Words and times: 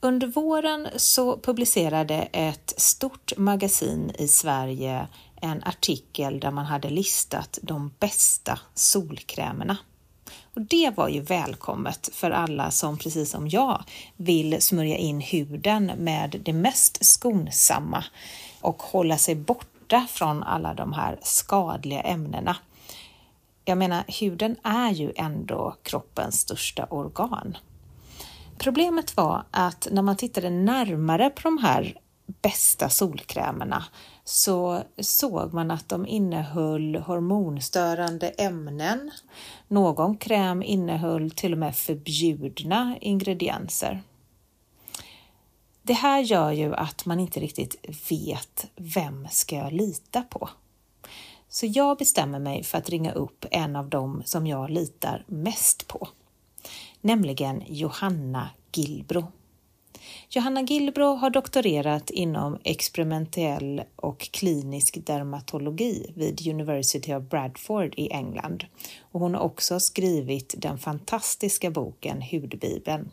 Under 0.00 0.26
våren 0.26 0.88
så 0.96 1.38
publicerade 1.38 2.28
ett 2.32 2.74
stort 2.76 3.32
magasin 3.36 4.12
i 4.18 4.28
Sverige 4.28 5.08
en 5.40 5.64
artikel 5.64 6.40
där 6.40 6.50
man 6.50 6.66
hade 6.66 6.90
listat 6.90 7.58
de 7.62 7.90
bästa 7.98 8.58
solkrämerna. 8.74 9.76
Och 10.54 10.60
det 10.60 10.96
var 10.96 11.08
ju 11.08 11.20
välkommet 11.20 12.10
för 12.12 12.30
alla 12.30 12.70
som 12.70 12.98
precis 12.98 13.30
som 13.30 13.48
jag 13.48 13.84
vill 14.16 14.62
smörja 14.62 14.96
in 14.96 15.20
huden 15.20 15.92
med 15.96 16.40
det 16.44 16.52
mest 16.52 17.04
skonsamma 17.04 18.04
och 18.60 18.82
hålla 18.82 19.18
sig 19.18 19.34
borta 19.34 20.06
från 20.10 20.42
alla 20.42 20.74
de 20.74 20.92
här 20.92 21.18
skadliga 21.22 22.00
ämnena. 22.00 22.56
Jag 23.64 23.78
menar, 23.78 24.04
huden 24.20 24.56
är 24.62 24.90
ju 24.90 25.12
ändå 25.16 25.76
kroppens 25.82 26.40
största 26.40 26.84
organ. 26.84 27.56
Problemet 28.58 29.16
var 29.16 29.44
att 29.50 29.88
när 29.90 30.02
man 30.02 30.16
tittade 30.16 30.50
närmare 30.50 31.30
på 31.30 31.42
de 31.42 31.58
här 31.58 31.98
bästa 32.42 32.88
solkrämerna 32.88 33.84
så 34.24 34.82
såg 34.98 35.54
man 35.54 35.70
att 35.70 35.88
de 35.88 36.06
innehöll 36.06 36.96
hormonstörande 36.96 38.28
ämnen. 38.28 39.10
Någon 39.68 40.16
kräm 40.16 40.62
innehöll 40.62 41.30
till 41.30 41.52
och 41.52 41.58
med 41.58 41.76
förbjudna 41.76 42.96
ingredienser. 43.00 44.02
Det 45.82 45.92
här 45.92 46.20
gör 46.20 46.52
ju 46.52 46.74
att 46.74 47.06
man 47.06 47.20
inte 47.20 47.40
riktigt 47.40 47.76
vet 48.10 48.66
vem 48.76 49.28
ska 49.30 49.56
jag 49.56 49.72
lita 49.72 50.22
på? 50.22 50.48
Så 51.48 51.66
jag 51.66 51.98
bestämmer 51.98 52.38
mig 52.38 52.64
för 52.64 52.78
att 52.78 52.88
ringa 52.88 53.12
upp 53.12 53.44
en 53.50 53.76
av 53.76 53.88
dem 53.88 54.22
som 54.24 54.46
jag 54.46 54.70
litar 54.70 55.24
mest 55.26 55.88
på, 55.88 56.08
nämligen 57.08 57.62
Johanna 57.66 58.50
Gilbro. 58.72 59.26
Johanna 60.30 60.62
Gilbro 60.62 61.14
har 61.14 61.30
doktorerat 61.30 62.10
inom 62.10 62.58
experimentell 62.64 63.82
och 63.96 64.18
klinisk 64.18 65.06
dermatologi 65.06 66.12
vid 66.16 66.48
University 66.48 67.14
of 67.14 67.22
Bradford 67.22 67.94
i 67.96 68.10
England 68.10 68.64
och 69.12 69.20
hon 69.20 69.34
har 69.34 69.40
också 69.40 69.80
skrivit 69.80 70.54
den 70.58 70.78
fantastiska 70.78 71.70
boken 71.70 72.22
Hudbibeln. 72.22 73.10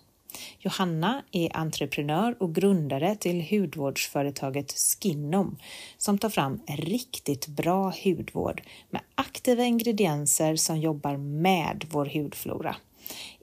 Johanna 0.60 1.24
är 1.32 1.58
entreprenör 1.58 2.36
och 2.40 2.56
grundare 2.56 3.16
till 3.16 3.48
hudvårdsföretaget 3.50 4.74
Skinnom 4.78 5.58
som 5.98 6.18
tar 6.18 6.30
fram 6.30 6.60
riktigt 6.68 7.48
bra 7.48 7.94
hudvård 8.04 8.62
med 8.90 9.02
aktiva 9.16 9.64
ingredienser 9.64 10.56
som 10.56 10.80
jobbar 10.80 11.18
med 11.18 11.86
vår 11.92 12.06
hudflora. 12.06 12.76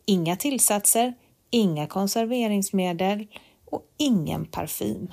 Inga 0.05 0.36
tillsatser, 0.36 1.14
inga 1.50 1.86
konserveringsmedel 1.86 3.26
och 3.65 3.82
ingen 3.97 4.44
parfym. 4.47 5.12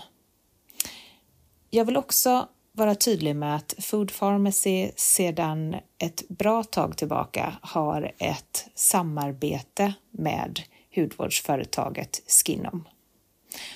Jag 1.70 1.86
vill 1.86 1.98
också 1.98 2.48
vara 2.72 2.96
tydlig 2.96 3.36
med 3.36 3.56
att 3.56 3.74
Food 3.80 4.12
Pharmacy 4.20 4.92
sedan 4.96 5.76
ett 5.98 6.30
bra 6.30 6.64
tag 6.64 6.98
tillbaka 6.98 7.54
har 7.62 8.12
ett 8.18 8.70
samarbete 8.76 9.94
med 10.12 10.60
hudvårdsföretaget 10.96 12.22
Skinom. 12.28 12.88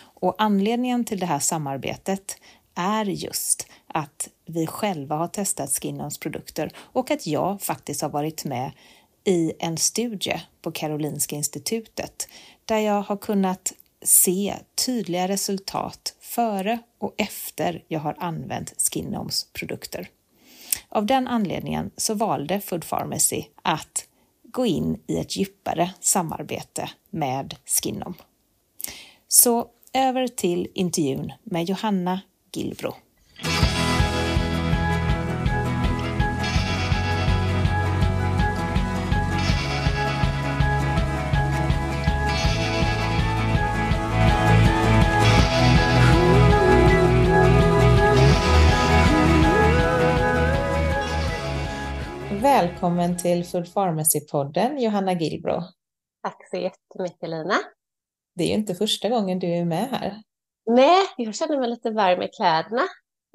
Och 0.02 0.36
anledningen 0.38 1.06
till 1.06 1.20
det 1.20 1.26
här 1.26 1.40
samarbetet 1.40 2.38
är 2.76 3.06
just 3.06 3.68
att 3.88 4.30
vi 4.46 4.68
själva 4.68 5.16
har 5.16 5.28
testat 5.28 5.70
Skinoms 5.70 6.18
produkter 6.18 6.72
och 6.78 7.12
att 7.12 7.28
jag 7.28 7.62
faktiskt 7.62 8.02
har 8.02 8.10
varit 8.10 8.46
med 8.46 8.72
i 9.24 9.54
en 9.60 9.78
studie 9.78 10.42
på 10.62 10.72
Karolinska 10.72 11.36
institutet 11.36 12.28
där 12.66 12.78
jag 12.78 13.02
har 13.02 13.18
kunnat 13.18 13.74
se 14.02 14.56
tydliga 14.86 15.28
resultat 15.28 16.16
före 16.20 16.80
och 16.98 17.14
efter 17.18 17.84
jag 17.88 18.00
har 18.00 18.16
använt 18.20 18.74
Skinoms 18.78 19.48
produkter. 19.54 20.10
Av 20.90 21.06
den 21.06 21.28
anledningen 21.28 21.92
så 21.98 22.14
valde 22.14 22.62
Food 22.62 22.86
Pharmacy 22.90 23.44
att 23.62 24.08
gå 24.44 24.66
in 24.66 25.00
i 25.08 25.18
ett 25.18 25.36
djupare 25.36 25.94
samarbete 26.00 26.90
med 27.10 27.56
Skinom. 27.66 28.14
Så 29.28 29.68
över 29.94 30.28
till 30.28 30.68
intervjun 30.74 31.34
med 31.44 31.70
Johanna 31.70 32.22
Gilbro. 32.54 32.94
Välkommen 52.64 53.18
till 53.18 53.46
Food 53.46 53.66
Pharmacy-podden, 53.66 54.78
Johanna 54.80 55.14
Gilbro. 55.14 55.62
Tack 56.22 56.50
så 56.50 56.58
jättemycket 56.58 57.30
Lina. 57.30 57.56
Det 58.36 58.44
är 58.44 58.48
ju 58.48 58.54
inte 58.54 58.76
första 58.76 59.10
gången 59.10 59.40
du 59.40 59.48
är 59.48 59.66
med 59.66 59.90
här. 59.90 60.22
Nej, 60.66 61.06
jag 61.18 61.36
känner 61.36 61.60
mig 61.60 61.70
lite 61.70 61.92
varm 61.92 62.22
i 62.22 62.28
kläderna. 62.28 62.82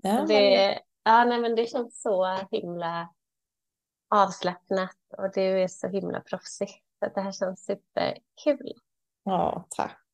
Ja, 0.03 0.25
det, 0.29 0.79
ja, 1.03 1.25
nej, 1.25 1.41
men 1.41 1.55
det 1.55 1.67
känns 1.67 2.03
så 2.03 2.39
himla 2.51 3.09
avslappnat 4.15 4.97
och 5.19 5.33
du 5.35 5.63
är 5.63 5.69
så 5.69 5.89
himla 5.89 6.21
proffsig. 6.21 6.69
Så 6.99 7.11
det 7.15 7.21
här 7.21 7.33
känns 7.33 7.65
superkul. 7.65 8.73
Ja, 9.25 9.67
tack. 9.71 10.08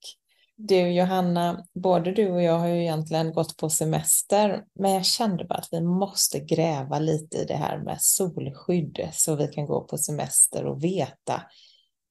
Du 0.57 0.93
Johanna, 0.93 1.65
både 1.73 2.13
du 2.13 2.31
och 2.31 2.43
jag 2.43 2.59
har 2.59 2.69
ju 2.69 2.83
egentligen 2.83 3.33
gått 3.33 3.57
på 3.57 3.71
semester, 3.71 4.65
men 4.73 4.91
jag 4.91 5.05
kände 5.05 5.45
bara 5.45 5.59
att 5.59 5.69
vi 5.73 5.81
måste 5.81 6.41
gräva 6.41 6.99
lite 6.99 7.37
i 7.37 7.45
det 7.45 7.55
här 7.55 7.79
med 7.79 7.97
solskydd 8.01 9.09
så 9.13 9.37
vi 9.37 9.49
kan 9.49 9.67
gå 9.67 9.81
på 9.81 9.99
semester 9.99 10.67
och 10.67 10.85
veta 10.85 11.43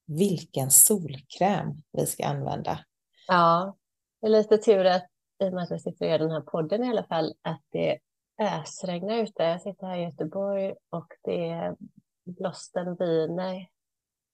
vilken 0.07 0.71
solkräm 0.71 1.83
vi 1.91 2.05
ska 2.05 2.25
använda. 2.25 2.79
Ja, 3.27 3.75
det 4.21 4.27
är 4.27 4.31
lite 4.31 4.57
tur 4.57 4.85
att 4.85 5.07
i 5.43 5.49
och 5.49 5.53
med 5.53 5.63
att 5.63 5.71
vi 5.71 5.79
sitter 5.79 6.05
och 6.05 6.11
gör 6.11 6.19
den 6.19 6.31
här 6.31 6.41
podden 6.41 6.83
i 6.83 6.89
alla 6.89 7.03
fall, 7.03 7.33
att 7.41 7.61
det 7.71 7.99
ösregnar 8.39 9.17
ute. 9.17 9.43
Jag 9.43 9.61
sitter 9.61 9.87
här 9.87 9.97
i 9.97 10.03
Göteborg 10.03 10.73
och 10.89 11.07
det 11.23 11.49
är 11.49 11.75
blåsten 12.25 12.95
viner. 12.95 13.67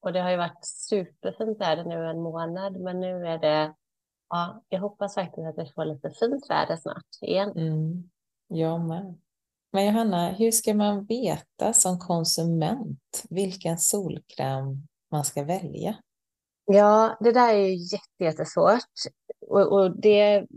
Och 0.01 0.13
det 0.13 0.21
har 0.21 0.31
ju 0.31 0.37
varit 0.37 0.65
superfint 0.65 1.61
väder 1.61 1.83
nu 1.83 2.05
en 2.05 2.21
månad, 2.21 2.79
men 2.79 2.99
nu 2.99 3.27
är 3.27 3.37
det 3.37 3.73
ja, 4.29 4.63
jag 4.69 4.79
hoppas 4.79 5.15
faktiskt 5.15 5.47
att 5.47 5.57
vi 5.57 5.71
får 5.75 5.85
lite 5.85 6.09
fint 6.09 6.49
väder 6.49 6.75
snart 6.75 7.05
igen. 7.21 7.51
Mm, 7.51 8.09
jag 8.47 8.81
med. 8.81 9.15
Men 9.71 9.85
Johanna, 9.85 10.31
hur 10.31 10.51
ska 10.51 10.73
man 10.73 11.05
veta 11.05 11.73
som 11.73 11.99
konsument 11.99 13.23
vilken 13.29 13.77
solkräm 13.77 14.87
man 15.11 15.25
ska 15.25 15.43
välja? 15.43 15.95
Ja, 16.65 17.17
det 17.19 17.31
där 17.31 17.53
är 17.53 17.67
ju 17.67 17.97
jättesvårt. 18.19 18.89
Och, 19.47 19.73
och 19.73 19.99
det 19.99 20.47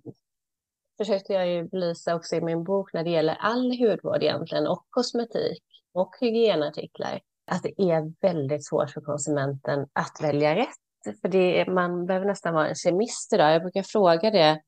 försökte 0.98 1.32
jag 1.32 1.48
ju 1.48 1.68
belysa 1.68 2.14
också 2.14 2.36
i 2.36 2.40
min 2.40 2.64
bok 2.64 2.92
när 2.92 3.04
det 3.04 3.10
gäller 3.10 3.34
all 3.40 3.78
hudvård 3.78 4.22
egentligen 4.22 4.66
och 4.66 4.86
kosmetik 4.90 5.62
och 5.92 6.16
hygienartiklar. 6.20 7.20
Att 7.46 7.62
det 7.62 7.82
är 7.82 8.12
väldigt 8.20 8.66
svårt 8.66 8.90
för 8.90 9.00
konsumenten 9.00 9.86
att 9.92 10.20
välja 10.22 10.56
rätt 10.56 10.78
för 11.20 11.28
det, 11.28 11.66
man 11.68 12.06
behöver 12.06 12.26
nästan 12.26 12.54
vara 12.54 12.68
en 12.68 12.74
kemist 12.74 13.32
idag. 13.32 13.54
Jag 13.54 13.62
brukar 13.62 13.82
fråga 13.82 14.30
det 14.30 14.62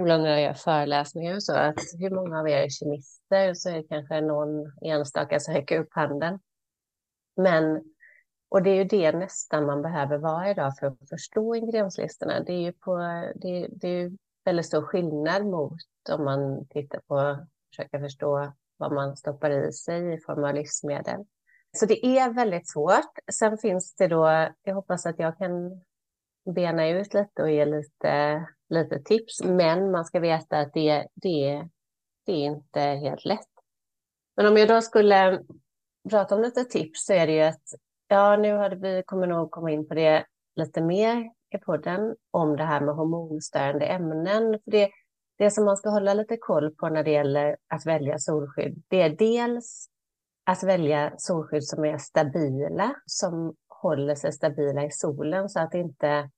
ibland 0.00 0.22
när 0.22 0.30
jag 0.30 0.42
gör 0.42 0.54
föreläsningar 0.54 1.34
och 1.34 1.42
så, 1.42 1.54
att 1.54 1.78
hur 1.98 2.10
många 2.10 2.40
av 2.40 2.48
er 2.48 2.56
är 2.56 2.68
kemister? 2.68 3.54
Så 3.54 3.68
är 3.68 3.74
det 3.74 3.88
kanske 3.88 4.20
någon 4.20 4.72
enstaka 4.82 5.40
som 5.40 5.54
räcker 5.54 5.80
upp 5.80 5.88
handen. 5.90 6.38
Men, 7.36 7.82
och 8.48 8.62
det 8.62 8.70
är 8.70 8.74
ju 8.74 8.84
det 8.84 9.12
nästan 9.12 9.66
man 9.66 9.82
behöver 9.82 10.18
vara 10.18 10.50
idag 10.50 10.78
för 10.78 10.86
att 10.86 11.08
förstå 11.08 11.54
ingredienslistorna. 11.54 12.40
Det 12.40 12.52
är 12.52 12.60
ju 12.60 12.72
på, 12.72 12.96
det, 13.34 13.68
det 13.70 13.88
är 13.88 14.12
väldigt 14.44 14.66
stor 14.66 14.82
skillnad 14.82 15.46
mot 15.46 15.80
om 16.10 16.24
man 16.24 16.66
tittar 16.66 17.00
på, 17.00 17.46
försöka 17.70 18.00
förstå 18.00 18.52
vad 18.76 18.92
man 18.92 19.16
stoppar 19.16 19.50
i 19.50 19.72
sig 19.72 20.14
i 20.14 20.20
form 20.20 20.44
av 20.44 20.54
livsmedel. 20.54 21.24
Så 21.74 21.86
det 21.86 22.06
är 22.06 22.32
väldigt 22.32 22.68
svårt. 22.68 23.18
Sen 23.32 23.58
finns 23.58 23.94
det 23.94 24.08
då, 24.08 24.48
jag 24.62 24.74
hoppas 24.74 25.06
att 25.06 25.18
jag 25.18 25.38
kan 25.38 25.80
bena 26.54 26.88
ut 26.88 27.14
lite 27.14 27.42
och 27.42 27.50
ge 27.50 27.64
lite, 27.64 28.46
lite 28.68 29.02
tips, 29.02 29.42
men 29.44 29.90
man 29.90 30.04
ska 30.04 30.20
veta 30.20 30.58
att 30.58 30.72
det, 30.72 31.06
det, 31.14 31.68
det 32.26 32.32
är 32.32 32.46
inte 32.46 32.80
helt 32.80 33.24
lätt. 33.24 33.48
Men 34.36 34.46
om 34.46 34.56
jag 34.56 34.68
då 34.68 34.80
skulle 34.80 35.42
prata 36.10 36.34
om 36.34 36.42
lite 36.42 36.64
tips 36.64 37.06
så 37.06 37.12
är 37.12 37.26
det 37.26 37.32
ju 37.32 37.42
att, 37.42 37.62
ja 38.08 38.36
nu 38.36 38.56
hade 38.56 38.76
vi, 38.76 39.02
kommer 39.06 39.26
nog 39.26 39.50
komma 39.50 39.70
in 39.70 39.88
på 39.88 39.94
det 39.94 40.26
lite 40.56 40.80
mer 40.80 41.30
i 41.54 41.58
podden, 41.58 42.16
om 42.30 42.56
det 42.56 42.64
här 42.64 42.80
med 42.80 42.94
hormonstörande 42.94 43.86
ämnen. 43.86 44.58
För 44.64 44.70
det, 44.70 44.90
det 45.38 45.50
som 45.50 45.64
man 45.64 45.76
ska 45.76 45.90
hålla 45.90 46.14
lite 46.14 46.36
koll 46.36 46.74
på 46.74 46.88
när 46.88 47.04
det 47.04 47.10
gäller 47.10 47.56
att 47.68 47.86
välja 47.86 48.18
solskydd, 48.18 48.82
det 48.88 49.02
är 49.02 49.10
dels 49.10 49.88
att 50.44 50.62
välja 50.62 51.12
solskydd 51.16 51.64
som 51.64 51.84
är 51.84 51.98
stabila, 51.98 52.94
som 53.06 53.54
håller 53.68 54.14
sig 54.14 54.32
stabila 54.32 54.84
i 54.84 54.90
solen 54.90 55.48
så 55.48 55.60
att 55.60 55.74
inte 55.74 56.30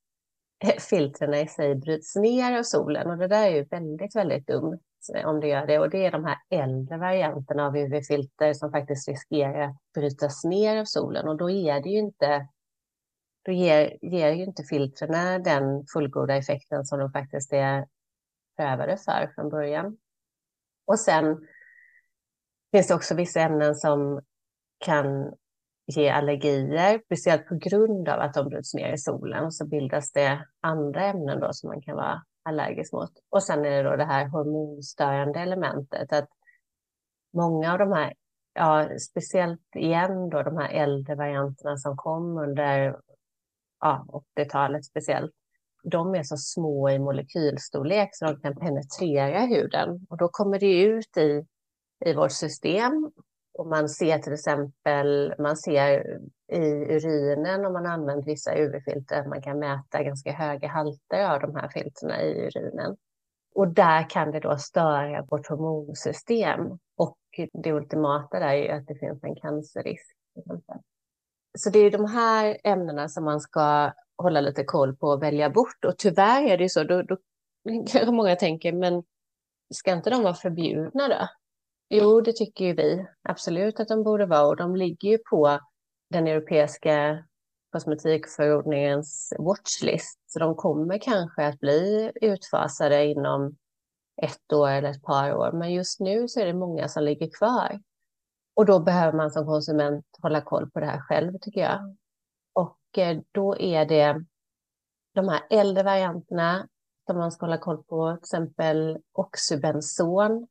filtren 0.91 1.35
i 1.35 1.49
sig 1.49 1.75
bryts 1.75 2.17
ner 2.17 2.58
av 2.58 2.62
solen. 2.62 3.11
Och 3.11 3.19
det 3.19 3.29
där 3.29 3.47
är 3.47 3.56
ju 3.56 3.64
väldigt, 3.64 4.17
väldigt 4.17 4.47
dumt 4.47 4.81
eh, 5.14 5.29
om 5.29 5.41
det 5.41 5.49
gör 5.49 5.67
det. 5.67 5.79
Och 5.79 5.91
det 5.91 6.06
är 6.06 6.12
de 6.12 6.25
här 6.25 6.38
äldre 6.50 6.99
varianterna 6.99 7.67
av 7.67 7.76
UV-filter 7.76 8.53
som 8.55 8.70
faktiskt 8.70 9.08
riskerar 9.08 9.61
att 9.61 9.76
brytas 9.94 10.44
ner 10.44 10.81
av 10.81 10.85
solen. 10.85 11.29
Och 11.29 11.37
då 11.37 11.50
är 11.50 11.81
det 11.81 11.88
ju 11.88 11.99
inte 11.99 12.49
då 13.47 13.52
ger, 13.52 13.99
ger 14.02 14.32
ju 14.32 14.44
inte 14.44 14.62
filtren 14.62 15.43
den 15.43 15.87
fullgoda 15.93 16.37
effekten 16.37 16.85
som 16.85 16.99
de 16.99 17.12
faktiskt 17.12 17.52
är 17.52 17.87
prövade 18.56 18.97
för 18.97 19.32
från 19.35 19.50
början. 19.50 19.97
Och 20.87 21.00
sen 21.00 21.47
finns 22.72 22.88
det 22.88 22.94
också 22.94 23.14
vissa 23.14 23.40
ämnen 23.40 23.74
som 23.74 24.20
kan 24.84 25.34
ge 25.86 26.08
allergier, 26.08 27.00
speciellt 27.04 27.48
på 27.48 27.54
grund 27.54 28.08
av 28.08 28.20
att 28.20 28.34
de 28.34 28.48
bryts 28.48 28.74
ner 28.74 28.92
i 28.92 28.98
solen 28.98 29.52
så 29.52 29.66
bildas 29.66 30.12
det 30.12 30.46
andra 30.60 31.04
ämnen 31.04 31.40
då 31.40 31.48
som 31.52 31.68
man 31.68 31.82
kan 31.82 31.96
vara 31.96 32.22
allergisk 32.42 32.92
mot. 32.92 33.10
Och 33.30 33.42
sen 33.42 33.64
är 33.64 33.70
det 33.70 33.90
då 33.90 33.96
det 33.96 34.04
här 34.04 34.28
hormonstörande 34.28 35.40
elementet, 35.40 36.12
att 36.12 36.28
många 37.32 37.72
av 37.72 37.78
de 37.78 37.92
här, 37.92 38.14
ja, 38.54 38.88
speciellt 38.98 39.76
igen 39.76 40.30
då 40.30 40.42
de 40.42 40.56
här 40.56 40.70
äldre 40.70 41.14
varianterna 41.14 41.76
som 41.76 41.96
kom 41.96 42.38
under 42.38 42.96
ja, 43.80 44.22
80-talet 44.38 44.84
speciellt, 44.84 45.32
de 45.84 46.14
är 46.14 46.22
så 46.22 46.36
små 46.36 46.90
i 46.90 46.98
molekylstorlek 46.98 48.08
så 48.12 48.24
de 48.24 48.40
kan 48.40 48.56
penetrera 48.56 49.40
huden 49.40 50.06
och 50.10 50.16
då 50.16 50.28
kommer 50.28 50.58
det 50.58 50.82
ut 50.82 51.16
i, 51.16 51.46
i 52.04 52.14
vårt 52.14 52.32
system. 52.32 53.10
Och 53.58 53.66
man 53.66 53.88
ser 53.88 54.19
till 54.19 54.32
exempel, 54.32 55.34
man 55.38 55.56
ser 55.56 56.19
i 56.52 56.58
urinen 56.94 57.64
om 57.64 57.72
man 57.72 57.87
använder 57.87 58.25
vissa 58.25 58.58
UV-filter, 58.58 59.20
att 59.20 59.28
man 59.28 59.43
kan 59.43 59.58
mäta 59.58 60.02
ganska 60.02 60.32
höga 60.32 60.69
halter 60.69 61.34
av 61.34 61.40
de 61.40 61.56
här 61.56 61.69
filterna 61.69 62.22
i 62.22 62.46
urinen. 62.46 62.96
Och 63.54 63.69
där 63.69 64.10
kan 64.10 64.31
det 64.31 64.40
då 64.40 64.56
störa 64.56 65.22
vårt 65.22 65.48
hormonsystem. 65.48 66.78
Och 66.96 67.19
det 67.52 67.72
ultimata 67.72 68.38
där 68.38 68.49
är 68.49 68.54
ju 68.54 68.69
att 68.69 68.87
det 68.87 68.94
finns 68.94 69.25
en 69.25 69.37
cancerrisk. 69.37 70.16
Så 71.58 71.70
det 71.70 71.78
är 71.78 71.90
de 71.90 72.04
här 72.04 72.56
ämnena 72.64 73.08
som 73.08 73.25
man 73.25 73.40
ska 73.40 73.92
hålla 74.19 74.40
lite 74.40 74.64
koll 74.64 74.96
på 74.96 75.06
och 75.08 75.22
välja 75.22 75.50
bort. 75.50 75.84
Och 75.87 75.99
tyvärr 75.99 76.42
är 76.42 76.56
det 76.58 76.62
ju 76.62 76.69
så, 76.69 76.84
då, 76.84 77.02
då 77.02 77.16
kanske 77.92 78.10
många 78.10 78.37
tänker, 78.37 78.72
men 78.72 79.02
ska 79.75 79.92
inte 79.92 80.10
de 80.10 80.22
vara 80.22 80.34
förbjudna 80.34 81.08
då? 81.08 81.28
Jo, 81.88 82.21
det 82.21 82.33
tycker 82.33 82.65
ju 82.65 82.75
vi 82.75 83.06
absolut 83.23 83.81
att 83.81 83.88
de 83.88 84.03
borde 84.03 84.27
vara 84.27 84.47
och 84.47 84.56
de 84.56 84.77
ligger 84.77 85.09
ju 85.09 85.19
på 85.19 85.61
den 86.11 86.27
europeiska 86.27 87.25
kosmetikförordningens 87.73 89.33
watchlist. 89.38 90.21
Så 90.27 90.38
de 90.38 90.55
kommer 90.55 90.99
kanske 90.99 91.47
att 91.47 91.61
bli 91.61 92.12
utfasade 92.15 93.05
inom 93.05 93.56
ett 94.23 94.53
år 94.53 94.69
eller 94.69 94.91
ett 94.91 95.03
par 95.03 95.35
år. 95.35 95.53
Men 95.53 95.73
just 95.73 96.00
nu 96.00 96.29
så 96.29 96.41
är 96.41 96.47
det 96.47 96.53
många 96.53 96.88
som 96.88 97.03
ligger 97.03 97.31
kvar. 97.38 97.81
Och 98.55 98.67
då 98.67 98.81
behöver 98.81 99.17
man 99.17 99.31
som 99.31 99.47
konsument 99.47 100.06
hålla 100.23 100.41
koll 100.41 100.71
på 100.71 100.81
det 100.81 100.87
här 100.87 101.00
själv 101.00 101.38
tycker 101.41 101.61
jag. 101.61 101.97
Och 102.53 102.99
eh, 102.99 103.19
då 103.33 103.56
är 103.59 103.85
det 103.85 104.25
de 105.15 105.29
här 105.29 105.41
äldre 105.50 105.83
varianterna 105.83 106.69
som 107.06 107.19
man 107.19 107.33
ska 107.33 107.47
hålla 107.47 107.59
koll 107.59 107.83
på, 107.83 108.12
till 108.12 108.23
exempel 108.23 108.99
oxybenson. 109.12 110.47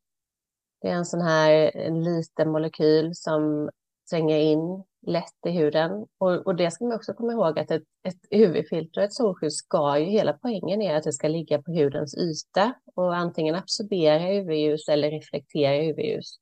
Det 0.86 0.90
är 0.90 0.96
en 0.96 1.04
sån 1.04 1.20
här 1.20 1.72
liten 1.90 2.50
molekyl 2.50 3.10
som 3.14 3.70
tränger 4.10 4.38
in 4.38 4.84
lätt 5.06 5.46
i 5.46 5.50
huden. 5.50 6.06
Och, 6.18 6.46
och 6.46 6.56
det 6.56 6.70
ska 6.70 6.84
man 6.84 6.96
också 6.96 7.14
komma 7.14 7.32
ihåg 7.32 7.58
att 7.58 7.70
ett, 7.70 7.82
ett 8.02 8.20
UV-filter 8.30 9.00
och 9.00 9.04
ett 9.04 9.12
solskydd 9.12 9.52
ska 9.52 9.98
ju, 9.98 10.04
hela 10.04 10.32
poängen 10.32 10.82
är 10.82 10.94
att 10.94 11.04
det 11.04 11.12
ska 11.12 11.28
ligga 11.28 11.62
på 11.62 11.72
hudens 11.72 12.16
yta 12.18 12.72
och 12.94 13.16
antingen 13.16 13.54
absorbera 13.54 14.32
UV-ljus 14.32 14.88
eller 14.88 15.10
reflektera 15.10 15.84
UV-ljus. 15.84 16.36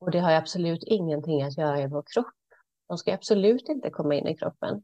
Och 0.00 0.10
det 0.10 0.18
har 0.18 0.32
absolut 0.32 0.84
ingenting 0.86 1.42
att 1.42 1.58
göra 1.58 1.82
i 1.82 1.86
vår 1.86 2.04
kropp. 2.14 2.34
De 2.88 2.98
ska 2.98 3.14
absolut 3.14 3.68
inte 3.68 3.90
komma 3.90 4.14
in 4.14 4.28
i 4.28 4.36
kroppen. 4.36 4.82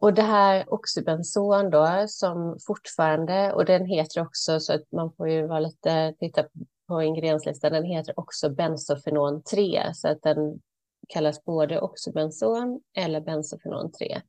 Och 0.00 0.14
det 0.14 0.22
här 0.22 0.72
oxybenson 0.72 1.70
då, 1.70 2.04
som 2.08 2.58
fortfarande, 2.66 3.52
och 3.52 3.64
den 3.64 3.86
heter 3.86 4.20
också, 4.22 4.60
så 4.60 4.72
att 4.72 4.92
man 4.92 5.12
får 5.12 5.28
ju 5.28 5.46
vara 5.46 5.60
lite, 5.60 6.14
titta 6.18 6.44
på 6.88 7.02
ingredienslistan, 7.02 7.72
den 7.72 7.84
heter 7.84 8.20
också 8.20 8.50
bensofenon 8.50 9.42
3, 9.42 9.90
så 9.94 10.08
att 10.08 10.22
den 10.22 10.60
kallas 11.08 11.44
både 11.44 11.80
oxybenson 11.80 12.80
eller 12.96 13.20
bensofenon 13.20 13.92
3. 13.92 14.22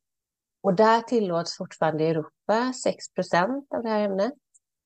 Och 0.63 0.73
där 0.73 1.01
tillåts 1.01 1.57
fortfarande 1.57 2.03
i 2.03 2.07
Europa 2.07 2.73
6% 3.17 3.63
av 3.69 3.83
det 3.83 3.89
här 3.89 4.01
ämnet. 4.01 4.33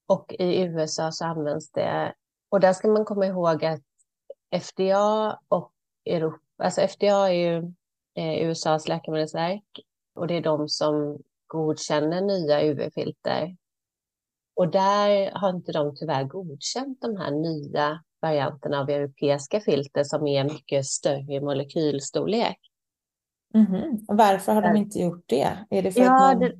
Och 0.07 0.33
i 0.39 0.61
USA 0.61 1.11
så 1.11 1.25
används 1.25 1.71
det, 1.71 2.13
och 2.49 2.59
där 2.59 2.73
ska 2.73 2.87
man 2.87 3.05
komma 3.05 3.25
ihåg 3.25 3.65
att 3.65 3.81
FDA 4.61 5.39
och 5.47 5.71
Europa, 6.05 6.63
alltså 6.63 6.81
FDA 6.81 7.29
är 7.29 7.33
ju 7.33 7.73
eh, 8.15 8.49
USAs 8.49 8.87
läkemedelsverk 8.87 9.79
och 10.15 10.27
det 10.27 10.33
är 10.33 10.41
de 10.41 10.69
som 10.69 11.19
godkänner 11.47 12.21
nya 12.21 12.61
UV-filter. 12.63 13.55
Och 14.55 14.71
där 14.71 15.31
har 15.33 15.49
inte 15.49 15.71
de 15.71 15.95
tyvärr 15.95 16.23
godkänt 16.23 17.01
de 17.01 17.17
här 17.17 17.31
nya 17.31 17.99
varianterna 18.21 18.79
av 18.79 18.89
europeiska 18.89 19.59
filter 19.59 20.03
som 20.03 20.27
är 20.27 20.43
mycket 20.43 20.85
större 20.85 21.41
molekylstorlek. 21.41 22.59
Mm 23.53 23.67
-hmm. 23.67 24.05
Varför 24.07 24.53
har 24.53 24.61
de 24.61 24.75
inte 24.75 24.99
gjort 24.99 25.23
det? 25.25 25.57
Är 25.69 25.83
det 25.83 25.91
för 25.91 26.01
ja, 26.01 26.31
att 26.31 26.39
någon... 26.39 26.49
det, 26.49 26.55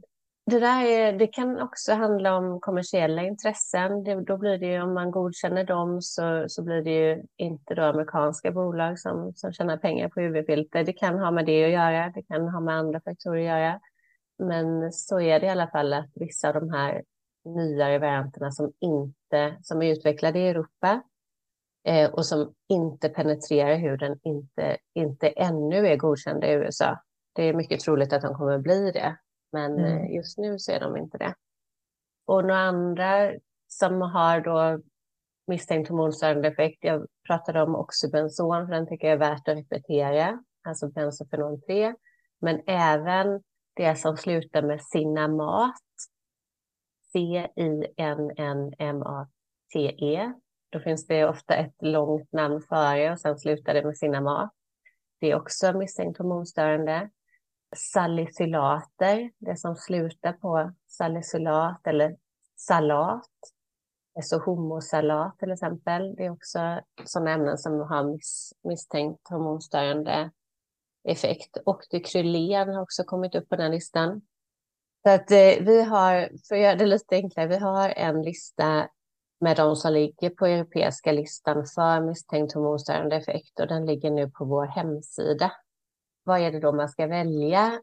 det, 0.45 0.59
där 0.59 0.85
är, 0.85 1.13
det 1.13 1.27
kan 1.27 1.61
också 1.61 1.93
handla 1.93 2.37
om 2.37 2.59
kommersiella 2.59 3.23
intressen. 3.23 4.03
Det, 4.03 4.21
då 4.21 4.37
blir 4.37 4.57
det 4.57 4.65
ju, 4.65 4.81
om 4.81 4.93
man 4.93 5.11
godkänner 5.11 5.63
dem 5.63 6.01
så, 6.01 6.45
så 6.47 6.63
blir 6.63 6.81
det 6.81 6.91
ju 6.91 7.23
inte 7.37 7.75
då 7.75 7.83
amerikanska 7.83 8.51
bolag 8.51 8.99
som, 8.99 9.33
som 9.35 9.53
tjänar 9.53 9.77
pengar 9.77 10.09
på 10.09 10.21
UV-filter. 10.21 10.83
Det 10.83 10.93
kan 10.93 11.19
ha 11.19 11.31
med 11.31 11.45
det 11.45 11.65
att 11.65 11.71
göra, 11.71 12.11
det 12.15 12.23
kan 12.23 12.49
ha 12.49 12.59
med 12.59 12.75
andra 12.75 13.01
faktorer 13.01 13.39
att 13.39 13.59
göra. 13.59 13.79
Men 14.39 14.91
så 14.91 15.19
är 15.19 15.39
det 15.39 15.45
i 15.45 15.49
alla 15.49 15.67
fall 15.67 15.93
att 15.93 16.11
vissa 16.15 16.47
av 16.47 16.53
de 16.53 16.69
här 16.69 17.03
nyare 17.45 17.99
varianterna 17.99 18.51
som 18.51 18.73
inte, 18.79 19.57
som 19.61 19.81
är 19.81 19.91
utvecklade 19.91 20.39
i 20.39 20.47
Europa 20.47 21.03
eh, 21.87 22.11
och 22.11 22.25
som 22.25 22.53
inte 22.69 23.09
penetrerar 23.09 23.75
huden, 23.75 24.19
inte, 24.23 24.77
inte 24.93 25.27
ännu 25.27 25.87
är 25.87 25.97
godkända 25.97 26.47
i 26.47 26.53
USA. 26.53 26.99
Det 27.33 27.43
är 27.43 27.53
mycket 27.53 27.79
troligt 27.79 28.13
att 28.13 28.21
de 28.21 28.35
kommer 28.35 28.57
bli 28.57 28.91
det 28.91 29.17
men 29.53 29.79
mm. 29.79 29.85
Eh, 29.85 30.15
just 30.15 30.37
nu 30.37 30.59
så 30.59 30.71
är 30.71 30.79
de 30.79 30.97
inte 30.97 31.17
det. 31.17 31.35
Och 32.25 32.41
några 32.41 32.59
andra 32.59 33.31
som 33.67 34.01
har 34.01 34.41
då 34.41 34.81
misstänkt 35.47 35.89
hormonstörande 35.89 36.47
effekt, 36.47 36.77
jag 36.81 37.07
pratade 37.27 37.61
om 37.61 37.75
oxybenson, 37.75 38.67
för 38.67 38.73
den 38.73 38.87
tycker 38.87 39.07
jag 39.07 39.13
är 39.13 39.19
värt 39.19 39.47
att 39.47 39.57
repetera, 39.57 40.43
alltså 40.63 40.87
bensofenon 40.87 41.61
3, 41.61 41.95
men 42.41 42.61
även 42.67 43.41
det 43.75 43.95
som 43.95 44.17
slutar 44.17 44.61
med 44.61 44.81
Sinamat, 44.81 45.75
C-I-N-N-M-A-T-E. 47.13 47.93
Då 50.69 50.79
finns 50.79 51.07
det 51.07 51.25
ofta 51.25 51.55
ett 51.55 51.75
långt 51.81 52.31
namn 52.31 52.61
före 52.61 53.11
och 53.11 53.19
sen 53.19 53.37
slutar 53.37 53.73
det 53.73 53.85
med 53.85 53.97
Sinamat. 53.97 54.51
Det 55.19 55.31
är 55.31 55.35
också 55.35 55.73
misstänkt 55.73 56.17
hormonstörande 56.17 57.09
salicylater, 57.75 59.31
det 59.39 59.57
som 59.57 59.75
slutar 59.75 60.33
på 60.33 60.73
salicylat 60.87 61.87
eller 61.87 62.15
salat. 62.55 63.29
Så 64.21 64.39
homosalat 64.39 65.39
till 65.39 65.51
exempel, 65.51 66.15
det 66.15 66.25
är 66.25 66.29
också 66.29 66.81
sådana 67.05 67.31
ämnen 67.31 67.57
som 67.57 67.79
har 67.79 68.03
miss, 68.03 68.53
misstänkt 68.63 69.29
hormonstörande 69.29 70.31
effekt. 71.03 71.57
Och 71.65 71.81
dykrylen 71.91 72.69
har 72.69 72.81
också 72.81 73.03
kommit 73.03 73.35
upp 73.35 73.49
på 73.49 73.55
den 73.55 73.71
listan. 73.71 74.21
Så 75.03 75.09
att 75.09 75.31
eh, 75.31 75.65
vi 75.65 75.83
har, 75.83 76.29
för 76.47 76.55
att 76.55 76.61
göra 76.61 76.75
det 76.75 76.85
lite 76.85 77.15
enklare, 77.15 77.47
vi 77.47 77.57
har 77.57 77.89
en 77.89 78.21
lista 78.21 78.89
med 79.39 79.57
de 79.57 79.75
som 79.75 79.93
ligger 79.93 80.29
på 80.29 80.45
europeiska 80.45 81.11
listan 81.11 81.65
för 81.75 82.01
misstänkt 82.01 82.53
hormonstörande 82.53 83.15
effekt 83.15 83.59
och 83.59 83.67
den 83.67 83.85
ligger 83.85 84.11
nu 84.11 84.29
på 84.29 84.45
vår 84.45 84.65
hemsida. 84.65 85.51
Vad 86.23 86.41
är 86.41 86.51
det 86.51 86.59
då 86.59 86.71
man 86.71 86.89
ska 86.89 87.07
välja 87.07 87.81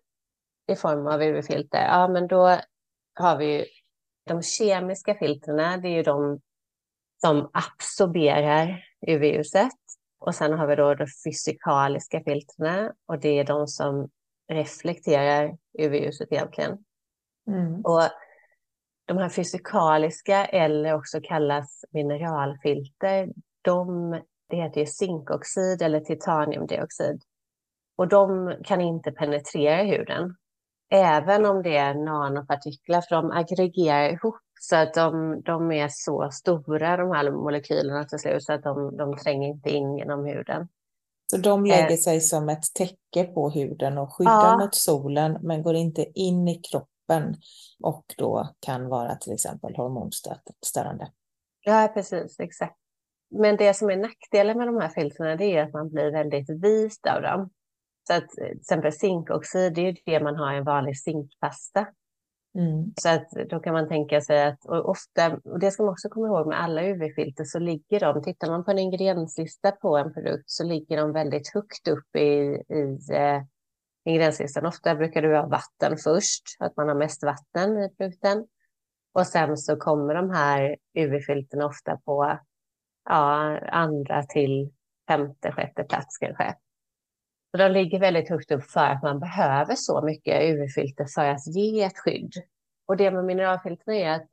i 0.66 0.76
form 0.76 1.06
av 1.06 1.22
UV-filter? 1.22 1.86
Ja, 1.86 2.08
men 2.08 2.26
då 2.26 2.58
har 3.14 3.36
vi 3.36 3.58
ju 3.58 3.64
de 4.26 4.42
kemiska 4.42 5.14
filtrerna, 5.14 5.76
det 5.76 5.88
är 5.88 5.96
ju 5.96 6.02
de 6.02 6.40
som 7.20 7.50
absorberar 7.52 8.84
UV-ljuset. 9.06 9.72
Och 10.18 10.34
sen 10.34 10.52
har 10.52 10.66
vi 10.66 10.76
då 10.76 10.94
de 10.94 11.06
fysikaliska 11.24 12.20
filtrerna 12.20 12.92
och 13.06 13.20
det 13.20 13.38
är 13.38 13.44
de 13.44 13.66
som 13.66 14.08
reflekterar 14.52 15.56
UV-ljuset 15.78 16.32
egentligen. 16.32 16.84
Mm. 17.52 17.80
Och 17.80 18.02
de 19.04 19.18
här 19.18 19.28
fysikaliska, 19.28 20.44
eller 20.44 20.94
också 20.94 21.20
kallas 21.22 21.84
mineralfilter, 21.90 23.28
de, 23.62 24.10
det 24.48 24.56
heter 24.56 24.80
ju 24.80 24.86
zinkoxid 24.86 25.82
eller 25.82 26.00
titaniumdioxid. 26.00 27.22
Och 27.96 28.08
de 28.08 28.56
kan 28.64 28.80
inte 28.80 29.12
penetrera 29.12 29.82
huden, 29.82 30.36
även 30.90 31.46
om 31.46 31.62
det 31.62 31.76
är 31.76 31.94
nanopartiklar, 31.94 33.00
för 33.00 33.16
de 33.16 33.30
aggregerar 33.30 34.12
ihop 34.12 34.40
så 34.60 34.76
att 34.76 34.94
de, 34.94 35.42
de 35.44 35.72
är 35.72 35.88
så 35.90 36.28
stora, 36.32 36.96
de 36.96 37.10
här 37.10 37.30
molekylerna 37.30 38.04
till 38.04 38.18
slut, 38.18 38.44
så 38.44 38.52
att 38.52 38.62
de, 38.62 38.96
de 38.96 39.16
tränger 39.16 39.48
inte 39.48 39.70
in 39.70 39.98
genom 39.98 40.24
huden. 40.24 40.68
Så 41.30 41.36
de 41.36 41.64
lägger 41.64 41.90
eh. 41.90 41.96
sig 41.96 42.20
som 42.20 42.48
ett 42.48 42.74
täcke 42.74 43.24
på 43.34 43.50
huden 43.50 43.98
och 43.98 44.12
skyddar 44.12 44.50
ja. 44.50 44.58
mot 44.58 44.74
solen, 44.74 45.38
men 45.40 45.62
går 45.62 45.74
inte 45.74 46.06
in 46.14 46.48
i 46.48 46.54
kroppen 46.54 46.99
och 47.82 48.04
då 48.18 48.48
kan 48.60 48.88
vara 48.88 49.14
till 49.14 49.32
exempel 49.32 49.76
hormonstörande. 49.76 51.12
Ja, 51.60 51.90
precis, 51.94 52.40
exakt. 52.40 52.76
Men 53.30 53.56
det 53.56 53.74
som 53.74 53.90
är 53.90 53.96
nackdelen 53.96 54.58
med 54.58 54.68
de 54.68 54.76
här 54.76 54.88
filtrerna 54.88 55.36
det 55.36 55.56
är 55.56 55.62
att 55.62 55.72
man 55.72 55.90
blir 55.90 56.10
väldigt 56.10 56.50
vit 56.50 57.06
av 57.06 57.22
dem. 57.22 57.50
Så 58.06 58.14
att 58.14 58.28
till 58.28 58.58
exempel 58.60 58.92
zinkoxid, 58.92 59.74
det 59.74 59.88
är 59.88 59.96
det 60.04 60.20
man 60.20 60.36
har 60.36 60.54
i 60.54 60.56
en 60.56 60.64
vanlig 60.64 60.98
zinkpasta. 60.98 61.86
Mm. 62.54 62.92
Så 63.00 63.08
att 63.08 63.30
då 63.50 63.60
kan 63.60 63.72
man 63.72 63.88
tänka 63.88 64.20
sig 64.20 64.46
att, 64.46 64.64
och 64.64 64.88
ofta, 64.88 65.36
och 65.44 65.58
det 65.58 65.70
ska 65.70 65.82
man 65.82 65.92
också 65.92 66.08
komma 66.08 66.26
ihåg 66.26 66.46
med 66.46 66.62
alla 66.62 66.82
UV-filter, 66.82 67.44
så 67.44 67.58
ligger 67.58 68.00
de, 68.00 68.22
tittar 68.22 68.50
man 68.50 68.64
på 68.64 68.70
en 68.70 68.78
ingredienslista 68.78 69.70
på 69.70 69.96
en 69.96 70.12
produkt 70.12 70.50
så 70.50 70.64
ligger 70.64 70.96
de 70.96 71.12
väldigt 71.12 71.54
högt 71.54 71.88
upp 71.88 72.16
i, 72.16 72.62
i 72.68 72.98
eh, 73.12 73.42
ingredienslistan. 74.10 74.66
Ofta 74.66 74.94
brukar 74.94 75.22
du 75.22 75.36
ha 75.36 75.46
vatten 75.46 75.96
först, 75.96 76.42
att 76.58 76.76
man 76.76 76.88
har 76.88 76.94
mest 76.94 77.22
vatten 77.22 77.78
i 77.78 77.94
frukten. 77.96 78.46
Och 79.12 79.26
sen 79.26 79.56
så 79.56 79.76
kommer 79.76 80.14
de 80.14 80.30
här 80.30 80.76
UV-filterna 80.94 81.66
ofta 81.66 81.96
på 81.96 82.38
ja, 83.04 83.58
andra 83.58 84.22
till 84.22 84.72
femte, 85.08 85.52
sjätte 85.52 85.84
plats 85.84 86.18
kanske. 86.18 86.54
Så 87.50 87.56
de 87.56 87.68
ligger 87.68 88.00
väldigt 88.00 88.28
högt 88.28 88.50
upp 88.50 88.64
för 88.64 88.80
att 88.80 89.02
man 89.02 89.20
behöver 89.20 89.74
så 89.74 90.02
mycket 90.02 90.42
UV-filter 90.42 91.06
för 91.14 91.24
att 91.24 91.46
ge 91.46 91.82
ett 91.82 91.98
skydd. 91.98 92.32
Och 92.86 92.96
det 92.96 93.10
med 93.10 93.24
mineralfilter 93.24 93.92
är 93.92 94.10
att 94.10 94.28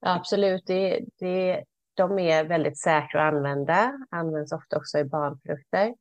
absolut, 0.00 0.66
det, 0.66 1.00
det, 1.18 1.64
de 1.94 2.18
är 2.18 2.44
väldigt 2.44 2.78
säkra 2.78 3.28
att 3.28 3.34
använda, 3.34 3.92
används 4.10 4.52
ofta 4.52 4.76
också 4.76 4.98
i 4.98 5.04
barnprodukter. 5.04 5.94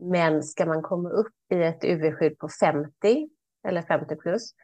Men 0.00 0.42
ska 0.42 0.66
man 0.66 0.82
komma 0.82 1.10
upp 1.10 1.32
i 1.52 1.62
ett 1.62 1.84
UV-skydd 1.84 2.38
på 2.38 2.48
50 2.60 3.28
eller 3.68 3.82
50 3.82 4.16
plus, 4.16 4.54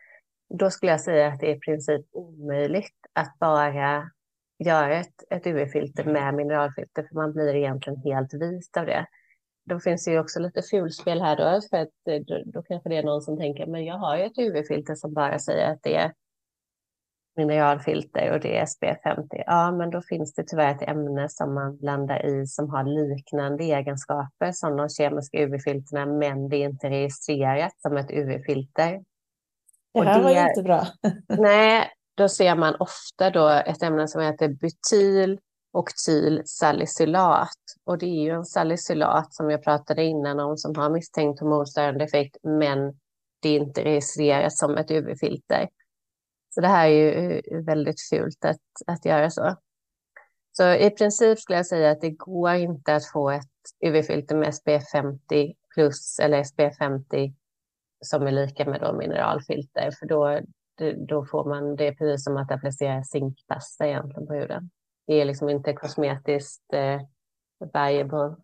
då 0.54 0.70
skulle 0.70 0.92
jag 0.92 1.00
säga 1.00 1.28
att 1.28 1.40
det 1.40 1.50
är 1.50 1.56
i 1.56 1.60
princip 1.60 2.06
omöjligt 2.12 2.96
att 3.12 3.38
bara 3.38 4.10
göra 4.58 4.96
ett, 4.96 5.24
ett 5.30 5.46
UV-filter 5.46 6.04
med 6.04 6.34
mineralfilter, 6.34 7.02
för 7.02 7.14
man 7.14 7.32
blir 7.32 7.54
egentligen 7.54 8.00
helt 8.00 8.34
vit 8.34 8.76
av 8.76 8.86
det. 8.86 9.06
Då 9.64 9.80
finns 9.80 10.04
det 10.04 10.10
ju 10.10 10.20
också 10.20 10.40
lite 10.40 10.62
fulspel 10.62 11.20
här 11.20 11.36
då, 11.36 11.60
för 11.70 11.76
att 11.76 12.08
eh, 12.08 12.20
då, 12.26 12.42
då 12.46 12.62
kanske 12.62 12.88
det 12.88 12.96
är 12.96 13.02
någon 13.02 13.22
som 13.22 13.38
tänker, 13.38 13.66
men 13.66 13.84
jag 13.84 13.98
har 13.98 14.16
ju 14.16 14.24
ett 14.24 14.38
UV-filter 14.38 14.94
som 14.94 15.14
bara 15.14 15.38
säger 15.38 15.72
att 15.72 15.82
det 15.82 15.96
är 15.96 16.12
mineralfilter 17.36 18.32
och 18.32 18.40
det 18.40 18.58
är 18.58 18.64
SPF50. 18.64 19.42
Ja, 19.46 19.72
men 19.72 19.90
då 19.90 20.02
finns 20.02 20.34
det 20.34 20.44
tyvärr 20.46 20.74
ett 20.74 20.88
ämne 20.88 21.28
som 21.28 21.54
man 21.54 21.76
blandar 21.76 22.26
i 22.26 22.46
som 22.46 22.70
har 22.70 22.84
liknande 22.84 23.64
egenskaper 23.64 24.52
som 24.52 24.76
de 24.76 24.88
kemiska 24.88 25.38
UV-filterna, 25.38 26.06
men 26.06 26.48
det 26.48 26.56
är 26.56 26.68
inte 26.68 26.90
registrerat 26.90 27.80
som 27.80 27.96
ett 27.96 28.10
UV-filter. 28.10 29.02
Det 29.94 30.04
här 30.04 30.18
det, 30.18 30.24
var 30.24 30.30
ju 30.30 30.48
inte 30.48 30.62
bra. 30.62 30.86
nej, 31.38 31.88
då 32.14 32.28
ser 32.28 32.54
man 32.54 32.74
ofta 32.74 33.30
då 33.30 33.48
ett 33.48 33.82
ämne 33.82 34.08
som 34.08 34.22
heter 34.22 34.48
butyl 34.48 35.38
oktylsalicylat. 35.76 37.58
Och 37.84 37.98
det 37.98 38.06
är 38.06 38.22
ju 38.22 38.30
en 38.30 38.44
salicylat 38.44 39.34
som 39.34 39.50
jag 39.50 39.64
pratade 39.64 40.04
innan 40.04 40.40
om 40.40 40.56
som 40.56 40.76
har 40.76 40.90
misstänkt 40.90 41.40
hormonstörande 41.40 42.04
effekt, 42.04 42.36
men 42.42 42.78
det 43.42 43.48
är 43.48 43.60
inte 43.60 43.84
registrerat 43.84 44.52
som 44.52 44.76
ett 44.76 44.90
UV-filter. 44.90 45.68
Så 46.56 46.60
det 46.60 46.68
här 46.68 46.88
är 46.88 46.92
ju 46.92 47.38
eh, 47.38 47.64
väldigt 47.64 48.00
fult 48.10 48.44
att, 48.44 48.60
att 48.86 49.04
göra 49.04 49.30
så. 49.30 49.56
Så 50.52 50.74
i 50.74 50.90
princip 50.90 51.38
skulle 51.38 51.56
jag 51.56 51.66
säga 51.66 51.90
att 51.90 52.00
det 52.00 52.10
går 52.10 52.54
inte 52.54 52.94
att 52.94 53.06
få 53.06 53.30
ett 53.30 53.44
UV-filter 53.86 54.36
med 54.36 54.54
SPF 54.54 54.90
50 54.92 55.54
plus 55.74 56.18
eller 56.18 56.44
SPF 56.44 56.78
50 56.78 57.34
som 58.00 58.26
är 58.26 58.30
lika 58.30 58.64
med 58.64 58.80
då 58.80 58.92
mineralfilter, 58.92 59.90
för 59.90 60.06
då, 60.06 60.40
då 61.08 61.26
får 61.26 61.44
man 61.44 61.76
det 61.76 61.92
precis 61.92 62.24
som 62.24 62.36
att 62.36 62.50
applicera 62.50 63.04
zinkpasta 63.04 63.86
egentligen 63.86 64.26
på 64.26 64.34
huden. 64.34 64.70
Det 65.06 65.14
är 65.20 65.24
liksom 65.24 65.48
inte 65.48 65.72
kosmetiskt 65.72 66.72
eh, 66.72 67.00
variable. 67.72 68.36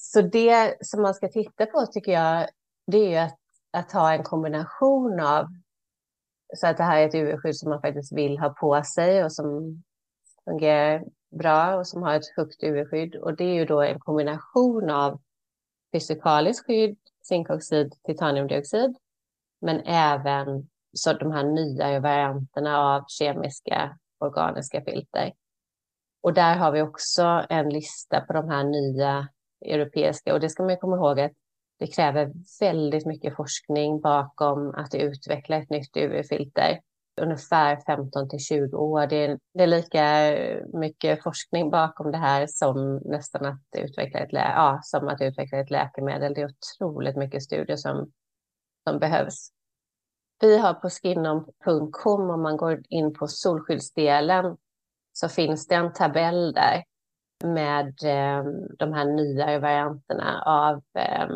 Så 0.00 0.20
det 0.20 0.86
som 0.86 1.02
man 1.02 1.14
ska 1.14 1.28
titta 1.28 1.66
på 1.66 1.86
tycker 1.86 2.12
jag, 2.12 2.48
det 2.86 3.14
är 3.14 3.24
att, 3.24 3.38
att 3.70 3.92
ha 3.92 4.12
en 4.12 4.22
kombination 4.22 5.20
av 5.20 5.46
så 6.56 6.66
att 6.66 6.76
det 6.76 6.82
här 6.82 7.00
är 7.00 7.06
ett 7.06 7.14
UV-skydd 7.14 7.54
som 7.54 7.70
man 7.70 7.80
faktiskt 7.80 8.12
vill 8.12 8.38
ha 8.38 8.48
på 8.48 8.82
sig 8.82 9.24
och 9.24 9.32
som 9.32 9.82
fungerar 10.44 11.04
bra 11.30 11.76
och 11.76 11.86
som 11.86 12.02
har 12.02 12.14
ett 12.14 12.36
högt 12.36 12.62
UV-skydd. 12.62 13.16
Och 13.16 13.36
det 13.36 13.44
är 13.44 13.54
ju 13.54 13.64
då 13.64 13.82
en 13.82 14.00
kombination 14.00 14.90
av 14.90 15.20
fysikaliskt 15.92 16.66
skydd, 16.66 16.98
zinkoxid, 17.28 17.94
titaniumdioxid, 18.04 18.96
men 19.60 19.80
även 19.80 20.68
så 20.92 21.12
de 21.12 21.32
här 21.32 21.44
nya 21.44 22.00
varianterna 22.00 22.78
av 22.78 23.04
kemiska 23.08 23.98
organiska 24.18 24.84
filter. 24.84 25.32
Och 26.20 26.34
där 26.34 26.56
har 26.56 26.72
vi 26.72 26.82
också 26.82 27.44
en 27.48 27.70
lista 27.70 28.20
på 28.20 28.32
de 28.32 28.48
här 28.48 28.64
nya 28.64 29.28
europeiska 29.60 30.34
och 30.34 30.40
det 30.40 30.48
ska 30.48 30.62
man 30.62 30.76
komma 30.76 30.96
ihåg 30.96 31.20
att 31.20 31.32
det 31.78 31.86
kräver 31.86 32.32
väldigt 32.60 33.06
mycket 33.06 33.36
forskning 33.36 34.00
bakom 34.00 34.74
att 34.74 34.94
utveckla 34.94 35.56
ett 35.56 35.70
nytt 35.70 35.96
UV-filter. 35.96 36.80
Ungefär 37.20 37.76
15 37.86 38.28
till 38.28 38.38
20 38.38 38.76
år. 38.76 39.06
Det 39.06 39.24
är, 39.24 39.38
det 39.54 39.62
är, 39.62 39.66
lika 39.66 40.34
mycket 40.78 41.22
forskning 41.22 41.70
bakom 41.70 42.12
det 42.12 42.18
här 42.18 42.46
som 42.46 42.96
nästan 42.96 43.46
att 43.46 43.60
utveckla 43.76 44.20
ett, 44.20 44.28
ja, 44.32 44.80
som 44.82 45.08
att 45.08 45.20
utveckla 45.20 45.58
ett 45.58 45.70
läkemedel. 45.70 46.34
Det 46.34 46.40
är 46.40 46.50
otroligt 46.50 47.16
mycket 47.16 47.42
studier 47.42 47.76
som, 47.76 48.12
som 48.88 48.98
behövs. 48.98 49.50
Vi 50.40 50.58
har 50.58 50.74
på 50.74 50.90
skinom.com, 50.90 52.30
om 52.30 52.42
man 52.42 52.56
går 52.56 52.82
in 52.88 53.14
på 53.14 53.28
solskyddsdelen, 53.28 54.56
så 55.12 55.28
finns 55.28 55.66
det 55.66 55.74
en 55.74 55.92
tabell 55.92 56.52
där 56.52 56.84
med 57.44 57.86
eh, 57.86 58.44
de 58.78 58.92
här 58.92 59.04
nya 59.04 59.58
varianterna 59.58 60.42
av 60.46 60.82
eh, 60.98 61.28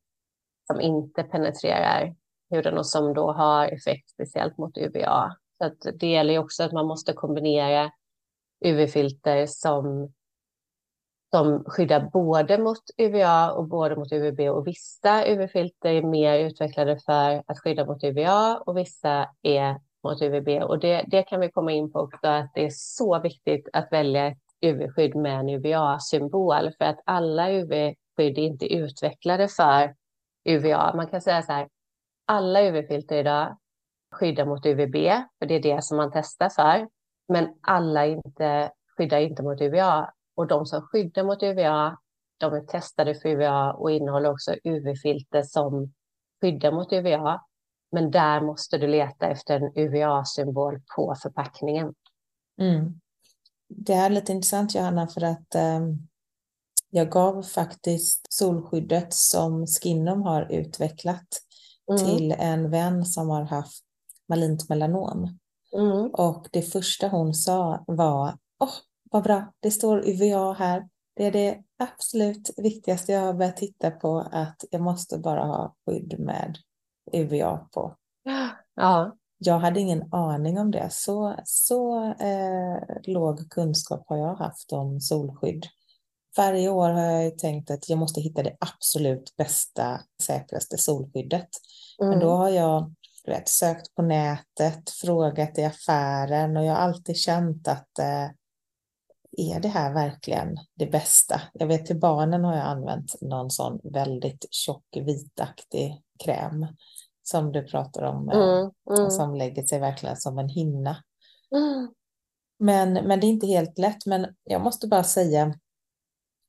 som 0.67 0.81
inte 0.81 1.23
penetrerar 1.23 2.15
huden 2.51 2.79
och 2.79 2.87
som 2.87 3.15
då 3.15 3.33
har 3.33 3.69
effekt 3.69 4.11
speciellt 4.11 4.59
mot 4.59 4.79
UVA. 4.79 5.37
Så 5.59 5.65
att 5.65 5.87
det 5.95 6.07
gäller 6.07 6.39
också 6.39 6.63
att 6.63 6.73
man 6.73 6.87
måste 6.87 7.13
kombinera 7.13 7.91
UV-filter 8.65 9.47
som, 9.47 10.13
som 11.37 11.65
skyddar 11.65 12.01
både 12.13 12.59
mot 12.59 12.83
UVA 12.97 13.53
och 13.53 13.69
både 13.69 13.97
mot 13.97 14.13
UVB 14.13 14.41
och 14.41 14.67
vissa 14.67 15.27
UV-filter 15.27 15.91
är 15.91 16.03
mer 16.03 16.39
utvecklade 16.39 16.99
för 16.99 17.43
att 17.47 17.59
skydda 17.59 17.87
mot 17.87 18.05
UVA 18.05 18.59
och 18.59 18.77
vissa 18.77 19.29
är 19.43 19.81
mot 20.05 20.23
UVB 20.23 20.49
och 20.63 20.79
det, 20.79 21.05
det 21.07 21.23
kan 21.23 21.41
vi 21.41 21.51
komma 21.51 21.73
in 21.73 21.93
på 21.93 21.99
också 22.01 22.27
att 22.27 22.51
det 22.55 22.65
är 22.65 22.71
så 22.73 23.21
viktigt 23.21 23.69
att 23.73 23.93
välja 23.93 24.27
ett 24.27 24.39
UV-skydd 24.61 25.15
med 25.15 25.41
en 25.41 25.49
UVA-symbol 25.49 26.71
för 26.79 26.85
att 26.85 27.01
alla 27.05 27.51
UV-skydd 27.51 28.39
är 28.39 28.43
inte 28.43 28.75
utvecklade 28.75 29.49
för 29.49 29.95
UVA. 30.45 30.93
Man 30.97 31.07
kan 31.07 31.21
säga 31.21 31.43
så 31.43 31.53
här, 31.53 31.69
alla 32.27 32.63
UV-filter 32.63 33.17
idag 33.17 33.57
skyddar 34.11 34.47
mot 34.47 34.67
UVB, 34.67 34.97
för 35.39 35.47
det 35.47 35.55
är 35.55 35.63
det 35.63 35.85
som 35.85 35.97
man 35.97 36.11
testar 36.15 36.49
för. 36.49 36.89
Men 37.29 37.49
alla 37.61 38.07
inte, 38.07 38.71
skyddar 38.97 39.21
inte 39.21 39.43
mot 39.43 39.61
UVA. 39.61 40.13
Och 40.37 40.47
de 40.47 40.67
som 40.67 40.83
skyddar 40.83 41.25
mot 41.25 41.43
UVA, 41.43 41.99
de 42.39 42.55
är 42.55 42.61
testade 42.61 43.15
för 43.15 43.29
UVA 43.29 43.73
och 43.73 43.91
innehåller 43.91 44.31
också 44.31 44.55
UV-filter 44.65 45.43
som 45.43 45.93
skyddar 46.41 46.73
mot 46.73 46.93
UVA. 46.93 47.41
Men 47.93 48.11
där 48.11 48.41
måste 48.41 48.79
du 48.79 48.87
leta 48.87 49.27
efter 49.27 49.61
en 49.61 49.73
UVA-symbol 49.77 50.81
på 50.97 51.15
förpackningen. 51.23 51.95
Mm. 52.61 53.01
Det 53.69 53.93
är 53.93 54.11
lite 54.11 54.33
intressant 54.33 54.75
Johanna 54.75 55.07
för 55.07 55.25
att 55.25 55.55
eh, 55.55 55.81
jag 56.91 57.11
gav 57.11 57.43
faktiskt 57.43 58.33
solskyddet 58.33 59.15
som 59.15 59.67
Skinom 59.67 60.23
har 60.23 60.53
utvecklat 60.53 61.29
mm. 61.91 62.05
till 62.05 62.33
en 62.33 62.71
vän 62.71 63.05
som 63.05 63.29
har 63.29 63.43
haft 63.43 63.85
malint 64.29 64.69
melanom. 64.69 65.39
Mm. 65.77 66.11
Och 66.11 66.49
det 66.53 66.63
första 66.63 67.09
hon 67.09 67.35
sa 67.35 67.85
var, 67.87 68.39
åh, 68.59 68.69
oh, 68.69 68.75
vad 69.17 69.23
bra, 69.23 69.53
det 69.61 69.71
står 69.71 70.09
UVA 70.09 70.53
här. 70.53 70.89
Det 71.17 71.25
är 71.25 71.33
det 71.33 71.59
absolut 71.79 72.51
viktigaste 72.57 73.13
jag 73.13 73.21
har 73.21 73.35
börjat 73.35 73.57
titta 73.57 73.91
på, 73.91 74.29
att 74.33 74.65
jag 74.71 74.81
måste 74.81 75.19
bara 75.19 75.45
ha 75.45 75.75
skydd 75.87 76.19
med 76.19 76.59
UVA 77.13 77.69
på. 77.73 77.97
Ja. 78.75 79.17
Jag 79.39 79.59
hade 79.59 79.81
ingen 79.81 80.13
aning 80.13 80.59
om 80.59 80.71
det. 80.71 80.89
Så, 80.91 81.37
så 81.45 82.05
eh, 82.05 82.79
låg 83.07 83.51
kunskap 83.51 84.05
har 84.07 84.17
jag 84.17 84.35
haft 84.35 84.73
om 84.73 85.01
solskydd. 85.01 85.67
Varje 86.37 86.69
år 86.69 86.91
har 86.91 87.03
jag 87.03 87.39
tänkt 87.39 87.71
att 87.71 87.89
jag 87.89 87.99
måste 87.99 88.21
hitta 88.21 88.43
det 88.43 88.57
absolut 88.61 89.37
bästa, 89.37 90.01
säkraste 90.23 90.79
solskyddet. 90.79 91.49
Mm. 92.01 92.11
Men 92.11 92.21
då 92.21 92.31
har 92.31 92.49
jag 92.49 92.95
vet, 93.27 93.49
sökt 93.49 93.95
på 93.95 94.03
nätet, 94.03 94.91
frågat 94.91 95.59
i 95.59 95.65
affären 95.65 96.57
och 96.57 96.65
jag 96.65 96.73
har 96.73 96.81
alltid 96.81 97.17
känt 97.17 97.69
att 97.69 97.99
eh, 97.99 98.29
är 99.37 99.61
det 99.61 99.69
här 99.69 99.95
verkligen 99.95 100.57
det 100.75 100.87
bästa? 100.87 101.41
Jag 101.53 101.67
vet 101.67 101.87
till 101.87 102.01
barnen 102.01 102.45
har 102.45 102.57
jag 102.57 102.67
använt 102.67 103.21
någon 103.21 103.51
sån 103.51 103.81
väldigt 103.85 104.47
tjock 104.51 104.85
vitaktig 104.93 106.03
kräm 106.25 106.67
som 107.23 107.53
du 107.53 107.63
pratar 107.63 108.03
om, 108.03 108.29
eh, 108.29 108.39
mm, 108.39 108.71
mm. 108.99 109.11
som 109.11 109.35
lägger 109.35 109.65
sig 109.65 109.81
verkligen 109.81 110.17
som 110.17 110.39
en 110.39 110.49
hinna. 110.49 110.97
Mm. 111.55 111.89
Men, 112.59 112.93
men 112.93 113.21
det 113.21 113.27
är 113.27 113.29
inte 113.29 113.47
helt 113.47 113.79
lätt, 113.79 114.07
men 114.07 114.27
jag 114.45 114.63
måste 114.63 114.89
bara 114.89 115.05
säga, 115.05 115.55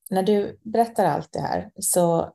när 0.10 0.24
du 0.24 0.60
berättar 0.63 1.06
allt 1.06 1.29
det 1.32 1.39
här 1.39 1.72
så 1.79 2.34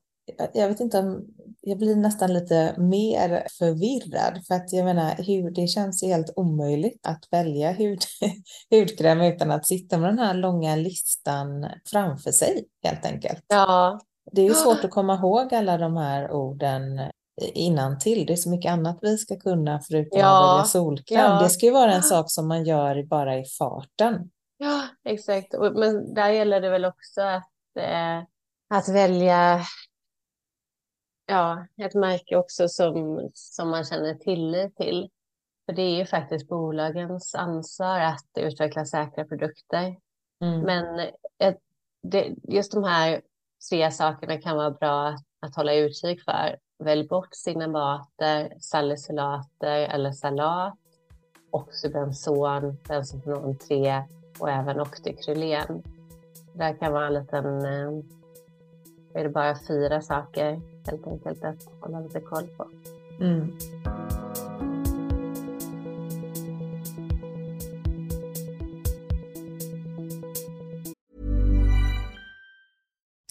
jag 0.53 0.69
vet 0.69 0.81
inte 0.81 0.99
om 0.99 1.25
jag 1.61 1.79
blir 1.79 1.97
nästan 1.97 2.33
lite 2.33 2.75
mer 2.79 3.47
förvirrad 3.59 4.47
för 4.47 4.55
att 4.55 4.73
jag 4.73 4.85
menar 4.85 5.15
hur 5.23 5.51
det 5.51 5.67
känns 5.67 6.03
helt 6.03 6.33
omöjligt 6.37 7.07
att 7.07 7.25
välja 7.31 7.73
hud, 7.73 8.03
hudkräm 8.71 9.21
utan 9.21 9.51
att 9.51 9.67
sitta 9.67 9.99
med 9.99 10.11
den 10.11 10.19
här 10.19 10.35
långa 10.35 10.77
listan 10.77 11.67
framför 11.91 12.31
sig 12.31 12.65
helt 12.83 13.07
enkelt. 13.07 13.45
Ja. 13.49 14.01
Det 14.33 14.41
är 14.43 14.49
ju 14.49 14.55
svårt 14.65 14.85
att 14.85 14.91
komma 14.91 15.15
ihåg 15.15 15.55
alla 15.55 15.79
de 15.79 15.97
här 15.97 16.31
orden 16.31 17.01
innan 17.55 17.99
till. 17.99 18.27
Det 18.27 18.33
är 18.33 18.37
så 18.37 18.51
mycket 18.51 18.73
annat 18.73 18.99
vi 19.03 19.19
ska 19.19 19.37
kunna 19.37 19.81
förutom 19.89 20.21
ja. 20.21 20.45
att 20.45 20.59
välja 20.59 20.65
solkräm. 20.65 21.21
Ja. 21.21 21.43
Det 21.43 21.49
ska 21.49 21.67
ju 21.67 21.73
vara 21.73 21.93
en 21.93 22.03
sak 22.13 22.31
som 22.31 22.49
man 22.49 22.65
gör 22.65 23.03
bara 23.03 23.39
i 23.39 23.45
farten. 23.59 24.31
Ja, 24.57 24.83
exakt. 25.05 25.55
Men 25.75 26.15
där 26.15 26.29
gäller 26.29 26.61
det 26.61 26.71
väl 26.71 26.85
också 26.85 27.21
att, 27.21 27.77
eh, 27.79 28.19
att 28.71 28.89
välja 28.89 29.61
ja, 31.27 31.67
ett 31.77 31.95
märke 31.95 32.37
också 32.37 32.69
som, 32.69 33.29
som 33.35 33.71
man 33.71 33.85
känner 33.85 34.15
tillit 34.15 34.77
till. 34.77 35.11
För 35.67 35.73
det 35.73 35.83
är 35.83 35.97
ju 35.99 36.07
faktiskt 36.07 36.49
bolagens 36.49 37.35
ansvar 37.35 38.01
att 38.01 38.29
utveckla 38.39 38.85
säkra 38.85 39.25
produkter. 39.25 39.97
Mm. 40.41 40.61
Men 40.61 41.01
ett, 41.39 41.59
det, 42.03 42.35
just 42.43 42.73
de 42.73 42.85
här 42.85 43.21
tre 43.71 43.91
sakerna 43.91 44.41
kan 44.41 44.57
vara 44.57 44.71
bra 44.71 45.09
att, 45.09 45.25
att 45.41 45.57
hålla 45.57 45.75
utkik 45.75 46.23
för. 46.25 46.57
Välj 46.79 47.09
bort 47.09 47.35
signamater, 47.35 48.53
salicylater 48.61 49.79
eller 49.79 50.13
salat, 50.13 50.75
oxybenzon, 51.51 52.77
bensofenon 52.89 53.59
3 53.59 54.03
och 54.39 54.51
även 54.51 54.81
oktykrylén. 54.81 55.83
Det 56.55 56.77
kan 56.81 56.93
vara 56.93 57.07
en 57.07 57.15
liten, 57.15 57.65
eh, 57.65 57.91
är 59.15 59.25
det 59.25 59.31
bara 59.31 59.59
fyra 59.69 60.01
saker 60.01 60.61
helt 60.87 61.07
enkelt 61.07 61.45
att 61.45 61.69
hålla 61.81 62.01
lite 62.01 62.21
koll 62.21 62.47
på. 62.57 62.67
Mm. 63.21 63.53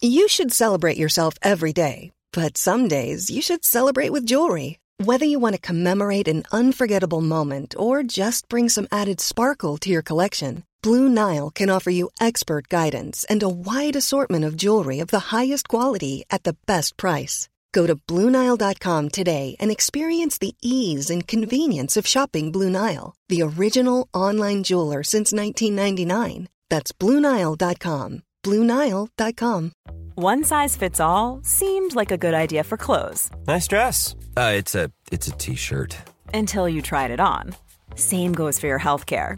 You 0.03 0.27
should 0.27 0.51
celebrate 0.51 0.97
yourself 0.97 1.35
every 1.43 1.73
day, 1.73 2.11
but 2.33 2.57
some 2.57 2.87
days 2.87 3.29
you 3.29 3.41
should 3.41 3.63
celebrate 3.63 4.11
with 4.11 4.25
jewelry. 4.25 4.79
Whether 5.05 5.25
you 5.25 5.39
want 5.39 5.55
to 5.55 5.61
commemorate 5.61 6.27
an 6.27 6.43
unforgettable 6.51 7.21
moment 7.21 7.75
or 7.77 8.03
just 8.03 8.49
bring 8.49 8.67
some 8.69 8.87
added 8.91 9.19
sparkle 9.19 9.77
to 9.77 9.89
your 9.89 10.01
collection, 10.01 10.63
Blue 10.83 11.07
Nile 11.07 11.51
can 11.51 11.69
offer 11.69 11.91
you 11.91 12.09
expert 12.19 12.67
guidance 12.67 13.25
and 13.29 13.43
a 13.43 13.49
wide 13.49 13.95
assortment 13.95 14.45
of 14.45 14.57
jewelry 14.57 14.99
of 14.99 15.07
the 15.07 15.31
highest 15.31 15.67
quality 15.67 16.23
at 16.29 16.43
the 16.43 16.55
best 16.65 16.97
price. 16.97 17.47
Go 17.71 17.85
to 17.87 17.95
BlueNile.com 17.95 19.09
today 19.09 19.55
and 19.59 19.71
experience 19.71 20.37
the 20.37 20.55
ease 20.61 21.09
and 21.09 21.27
convenience 21.27 21.97
of 21.97 22.07
shopping 22.07 22.51
Blue 22.51 22.69
Nile, 22.69 23.15
the 23.29 23.43
original 23.43 24.07
online 24.13 24.63
jeweler 24.63 25.03
since 25.03 25.31
1999. 25.31 26.49
That's 26.69 26.91
BlueNile.com. 26.91 28.23
BlueNile.com. 28.43 29.71
One 30.15 30.43
size 30.43 30.75
fits 30.75 30.99
all 30.99 31.39
seemed 31.43 31.95
like 31.95 32.11
a 32.11 32.17
good 32.17 32.33
idea 32.33 32.63
for 32.63 32.77
clothes. 32.77 33.29
Nice 33.47 33.67
dress. 33.67 34.15
Uh, 34.35 34.53
it's 34.55 34.75
a 34.75 34.91
it's 35.11 35.27
a 35.27 35.31
t-shirt. 35.31 35.95
Until 36.33 36.67
you 36.67 36.81
tried 36.81 37.11
it 37.11 37.19
on. 37.19 37.55
Same 37.95 38.33
goes 38.33 38.59
for 38.59 38.67
your 38.67 38.77
health 38.77 39.05
care. 39.05 39.37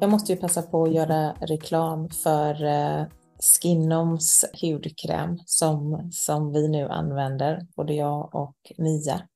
Jag 0.00 0.10
måste 0.10 0.32
ju 0.32 0.38
passa 0.38 0.62
på 0.62 0.82
att 0.82 0.92
göra 0.92 1.32
reklam 1.32 2.10
för 2.10 2.64
eh, 2.64 3.06
Skinoms 3.40 4.44
hudkräm 4.62 5.38
som, 5.46 6.10
som 6.12 6.52
vi 6.52 6.68
nu 6.68 6.88
använder, 6.88 7.66
både 7.76 7.94
jag 7.94 8.34
och 8.34 8.72
Mia. 8.78 9.28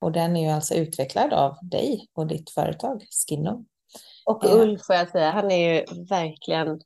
Och 0.00 0.12
den 0.12 0.36
är 0.36 0.42
ju 0.42 0.48
alltså 0.48 0.74
utvecklad 0.74 1.32
av 1.32 1.56
dig 1.62 2.08
och 2.12 2.26
ditt 2.26 2.50
företag 2.50 3.04
Skinom. 3.10 3.66
Och 4.26 4.44
eh. 4.44 4.60
Ulf 4.60 4.86
får 4.86 4.96
jag 4.96 5.10
säga, 5.10 5.30
han 5.30 5.50
är 5.50 5.74
ju 5.74 6.04
verkligen, 6.04 6.80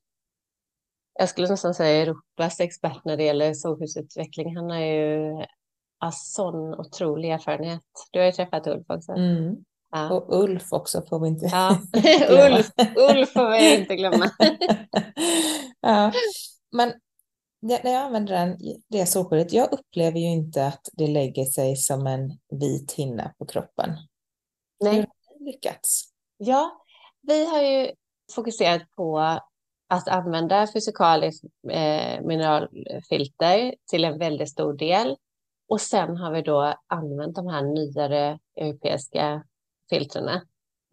jag 1.19 1.29
skulle 1.29 1.49
nästan 1.49 1.75
säga 1.75 2.03
Europas 2.03 2.61
expert 2.61 3.05
när 3.05 3.17
det 3.17 3.25
gäller 3.25 3.55
solskyddsutveckling. 3.55 4.57
Han 4.57 4.71
har 4.71 4.81
ju 4.81 5.33
sån 6.13 6.75
otrolig 6.75 7.31
erfarenhet. 7.31 7.83
Du 8.11 8.19
har 8.19 8.27
ju 8.27 8.33
träffat 8.33 8.67
Ulf 8.67 8.87
också. 8.89 9.13
Mm. 9.13 9.65
Ja. 9.93 10.11
Och 10.11 10.43
Ulf 10.43 10.73
också 10.73 11.03
får 11.09 11.21
vi 11.21 11.29
inte 11.29 11.47
ja. 11.47 11.79
Ulf, 12.29 12.71
Ulf 12.97 13.33
får 13.33 13.51
vi 13.51 13.77
inte 13.77 13.97
glömma. 13.97 14.31
ja. 15.81 16.13
Men 16.73 16.93
när 17.61 17.93
jag 17.93 18.03
använder 18.03 18.35
den, 18.35 18.59
det 18.89 19.07
solskyddet, 19.07 19.53
jag 19.53 19.73
upplever 19.73 20.19
ju 20.19 20.27
inte 20.27 20.67
att 20.67 20.89
det 20.93 21.07
lägger 21.07 21.45
sig 21.45 21.77
som 21.77 22.07
en 22.07 22.39
vit 22.61 22.93
hinna 22.93 23.35
på 23.39 23.47
kroppen. 23.47 23.91
Nej. 24.81 24.95
Hur 24.95 25.01
har 25.01 25.39
ni 25.41 25.53
lyckats? 25.53 26.05
Ja, 26.37 26.85
vi 27.21 27.47
har 27.47 27.63
ju 27.63 27.91
fokuserat 28.35 28.83
på 28.97 29.19
att 29.89 30.09
använda 30.09 30.67
fysikaliskt 30.73 31.45
eh, 31.71 32.23
mineralfilter 32.23 33.75
till 33.91 34.05
en 34.05 34.19
väldigt 34.19 34.51
stor 34.51 34.73
del. 34.73 35.17
Och 35.69 35.81
sen 35.81 36.17
har 36.17 36.33
vi 36.33 36.43
då 36.43 36.75
använt 36.87 37.37
de 37.37 37.47
här 37.47 37.63
nyare 37.63 38.39
europeiska 38.57 39.45
filtren 39.93 40.41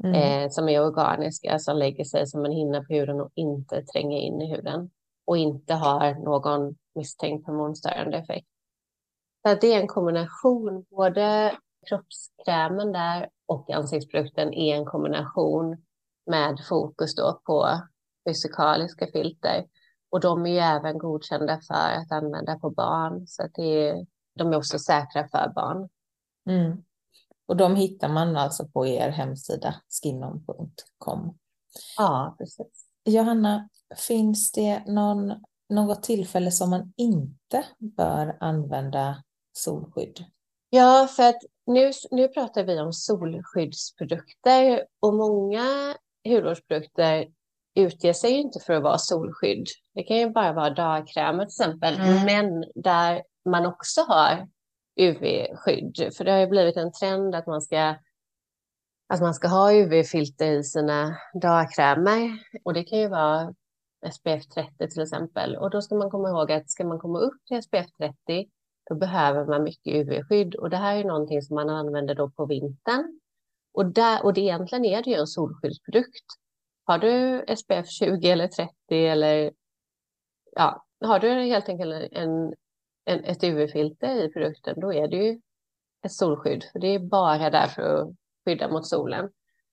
mm. 0.03 0.13
eh, 0.13 0.49
som 0.49 0.69
är 0.69 0.81
organiska 0.81 1.59
som 1.59 1.77
lägger 1.77 2.03
sig 2.03 2.27
som 2.27 2.45
en 2.45 2.51
hinna 2.51 2.83
på 2.83 2.93
huden 2.93 3.21
och 3.21 3.31
inte 3.35 3.83
tränger 3.83 4.17
in 4.17 4.41
i 4.41 4.55
huden 4.55 4.89
och 5.25 5.37
inte 5.37 5.73
har 5.73 6.13
någon 6.13 6.75
misstänkt 6.95 7.47
hormonstörande 7.47 8.17
effekt. 8.17 8.47
Så 9.47 9.55
det 9.61 9.73
är 9.73 9.81
en 9.81 9.87
kombination, 9.87 10.85
både 10.89 11.57
kroppskrämen 11.89 12.91
där 12.91 13.29
och 13.45 13.69
ansiktsprodukten 13.69 14.53
är 14.53 14.75
en 14.75 14.85
kombination 14.85 15.77
med 16.25 16.59
fokus 16.69 17.15
då 17.15 17.41
på 17.45 17.81
fysikaliska 18.27 19.07
filter. 19.07 19.65
Och 20.09 20.19
de 20.19 20.45
är 20.45 20.49
ju 20.49 20.57
även 20.57 20.97
godkända 20.97 21.59
för 21.67 21.73
att 21.73 22.11
använda 22.11 22.59
på 22.59 22.69
barn, 22.69 23.27
så 23.27 23.43
att 23.43 23.53
det 23.53 23.89
är, 23.89 24.05
de 24.35 24.53
är 24.53 24.57
också 24.57 24.79
säkra 24.79 25.27
för 25.27 25.51
barn. 25.55 25.89
Mm. 26.49 26.83
Och 27.49 27.57
de 27.57 27.75
hittar 27.75 28.09
man 28.09 28.37
alltså 28.37 28.67
på 28.67 28.87
er 28.87 29.09
hemsida 29.09 29.75
skinom.com. 29.89 31.37
Ja, 31.97 32.35
precis. 32.37 32.85
Johanna, 33.05 33.69
finns 34.07 34.51
det 34.51 34.83
någon, 34.85 35.33
något 35.69 36.03
tillfälle 36.03 36.51
som 36.51 36.69
man 36.69 36.93
inte 36.97 37.65
bör 37.77 38.37
använda 38.39 39.23
solskydd? 39.53 40.25
Ja, 40.69 41.07
för 41.15 41.29
att 41.29 41.41
nu, 41.65 41.91
nu 42.11 42.27
pratar 42.27 42.63
vi 42.63 42.79
om 42.79 42.93
solskyddsprodukter 42.93 44.85
och 44.99 45.13
många 45.13 45.95
hudvårdsprodukter 46.29 47.27
utger 47.75 48.13
sig 48.13 48.31
inte 48.31 48.59
för 48.59 48.73
att 48.73 48.83
vara 48.83 48.97
solskydd. 48.97 49.67
Det 49.93 50.03
kan 50.03 50.17
ju 50.17 50.29
bara 50.29 50.53
vara 50.53 50.69
dagkrämer 50.69 51.45
till 51.45 51.63
exempel, 51.63 51.95
mm. 51.95 52.25
men 52.25 52.65
där 52.75 53.23
man 53.49 53.65
också 53.65 54.01
har 54.01 54.47
UV-skydd. 54.99 56.13
För 56.17 56.23
det 56.23 56.31
har 56.31 56.39
ju 56.39 56.47
blivit 56.47 56.77
en 56.77 56.91
trend 56.91 57.35
att 57.35 57.47
man 57.47 57.61
ska, 57.61 57.95
att 59.07 59.21
man 59.21 59.33
ska 59.33 59.47
ha 59.47 59.73
UV-filter 59.73 60.51
i 60.51 60.63
sina 60.63 61.17
dagkrämer. 61.41 62.39
Och 62.63 62.73
det 62.73 62.83
kan 62.83 62.99
ju 62.99 63.07
vara 63.07 63.53
SPF 64.11 64.47
30 64.47 64.89
till 64.89 65.01
exempel. 65.01 65.55
Och 65.55 65.69
då 65.69 65.81
ska 65.81 65.95
man 65.95 66.09
komma 66.09 66.29
ihåg 66.29 66.51
att 66.51 66.69
ska 66.69 66.85
man 66.85 66.99
komma 66.99 67.19
upp 67.19 67.45
till 67.47 67.63
SPF 67.63 67.87
30 67.97 68.49
då 68.89 68.95
behöver 68.95 69.45
man 69.45 69.63
mycket 69.63 69.93
UV-skydd. 69.93 70.55
Och 70.55 70.69
det 70.69 70.77
här 70.77 70.97
är 70.97 71.03
någonting 71.03 71.41
som 71.41 71.55
man 71.55 71.69
använder 71.69 72.15
då 72.15 72.29
på 72.29 72.45
vintern. 72.45 73.19
Och, 73.73 73.85
där, 73.85 74.25
och 74.25 74.33
det 74.33 74.41
egentligen 74.41 74.85
är 74.85 75.03
det 75.03 75.09
ju 75.09 75.15
en 75.15 75.27
solskyddsprodukt. 75.27 76.25
Har 76.83 76.97
du 76.97 77.45
SPF 77.55 77.87
20 77.89 78.29
eller 78.31 78.47
30 78.47 78.71
eller 78.89 79.51
ja, 80.51 80.85
har 81.05 81.19
du 81.19 81.29
helt 81.29 81.69
enkelt 81.69 82.09
en, 82.11 82.53
en, 83.05 83.23
ett 83.23 83.43
UV-filter 83.43 84.25
i 84.25 84.29
produkten, 84.29 84.79
då 84.79 84.93
är 84.93 85.07
det 85.07 85.17
ju 85.17 85.41
ett 86.05 86.11
solskydd. 86.11 86.63
För 86.71 86.79
det 86.79 86.87
är 86.87 86.99
bara 86.99 87.49
där 87.49 87.67
för 87.67 87.81
att 87.81 88.09
skydda 88.45 88.71
mot 88.71 88.87
solen. 88.87 89.29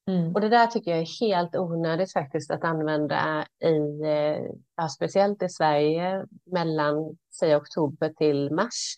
Mm. 0.09 0.35
Och 0.35 0.41
det 0.41 0.49
där 0.49 0.67
tycker 0.67 0.91
jag 0.91 1.01
är 1.01 1.21
helt 1.21 1.57
onödigt 1.57 2.12
faktiskt 2.12 2.51
att 2.51 2.65
använda 2.65 3.47
i, 3.65 4.01
eh, 4.05 4.51
ja, 4.77 4.89
speciellt 4.89 5.43
i 5.43 5.49
Sverige 5.49 6.27
mellan, 6.53 7.17
säg 7.41 7.57
oktober 7.57 8.09
till 8.09 8.53
mars. 8.53 8.95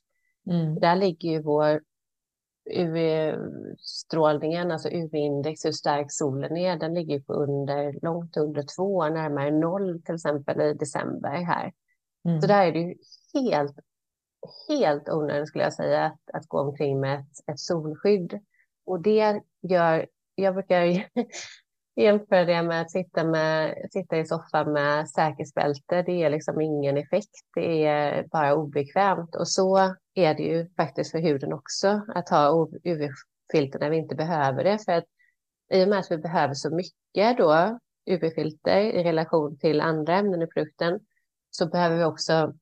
Mm. 0.50 0.80
Där 0.80 0.96
ligger 0.96 1.30
ju 1.30 1.42
vår 1.42 1.80
UV-strålningen, 2.70 4.70
alltså 4.70 4.88
UV-index, 4.88 5.64
hur 5.64 5.72
stark 5.72 6.06
solen 6.08 6.56
är, 6.56 6.76
den 6.76 6.94
ligger 6.94 7.20
på 7.20 7.32
under, 7.32 7.98
långt 8.02 8.36
under 8.36 8.64
två, 8.76 9.08
närmare 9.08 9.50
noll 9.50 10.02
till 10.02 10.14
exempel 10.14 10.60
i 10.60 10.74
december 10.74 11.28
här. 11.28 11.72
Mm. 12.24 12.40
Så 12.40 12.46
där 12.46 12.66
är 12.66 12.72
det 12.72 12.78
ju 12.78 12.94
helt, 13.34 13.76
helt 14.68 15.08
onödigt 15.08 15.48
skulle 15.48 15.64
jag 15.64 15.74
säga 15.74 16.04
att, 16.04 16.20
att 16.32 16.46
gå 16.48 16.60
omkring 16.60 17.00
med 17.00 17.20
ett, 17.20 17.50
ett 17.52 17.60
solskydd. 17.60 18.40
Och 18.86 19.00
det 19.00 19.42
gör, 19.62 20.06
jag 20.34 20.54
brukar 20.54 20.82
jämföra 21.96 22.44
det 22.44 22.62
med 22.62 22.80
att 22.82 22.90
sitta, 22.90 23.24
med, 23.24 23.74
sitta 23.92 24.18
i 24.18 24.26
soffan 24.26 24.72
med 24.72 25.10
säkerhetsbälte. 25.10 26.02
Det 26.02 26.22
är 26.22 26.30
liksom 26.30 26.60
ingen 26.60 26.96
effekt, 26.96 27.30
det 27.54 27.84
är 27.84 28.26
bara 28.26 28.54
obekvämt. 28.54 29.34
Och 29.34 29.48
så 29.48 29.94
är 30.14 30.34
det 30.34 30.42
ju 30.42 30.68
faktiskt 30.76 31.10
för 31.10 31.18
huden 31.18 31.52
också, 31.52 32.02
att 32.14 32.28
ha 32.28 32.68
UV-filter 32.84 33.78
när 33.78 33.90
vi 33.90 33.96
inte 33.96 34.14
behöver 34.14 34.64
det. 34.64 34.78
För 34.84 34.92
att 34.92 35.04
i 35.74 35.84
och 35.84 35.88
med 35.88 35.98
att 35.98 36.10
vi 36.10 36.18
behöver 36.18 36.54
så 36.54 36.70
mycket 36.70 37.38
då 37.38 37.78
UV-filter 38.06 38.80
i 38.80 39.04
relation 39.04 39.58
till 39.58 39.80
andra 39.80 40.14
ämnen 40.14 40.42
i 40.42 40.46
produkten 40.46 41.00
så 41.50 41.66
behöver 41.66 41.96
vi 41.96 42.04
också 42.04 42.54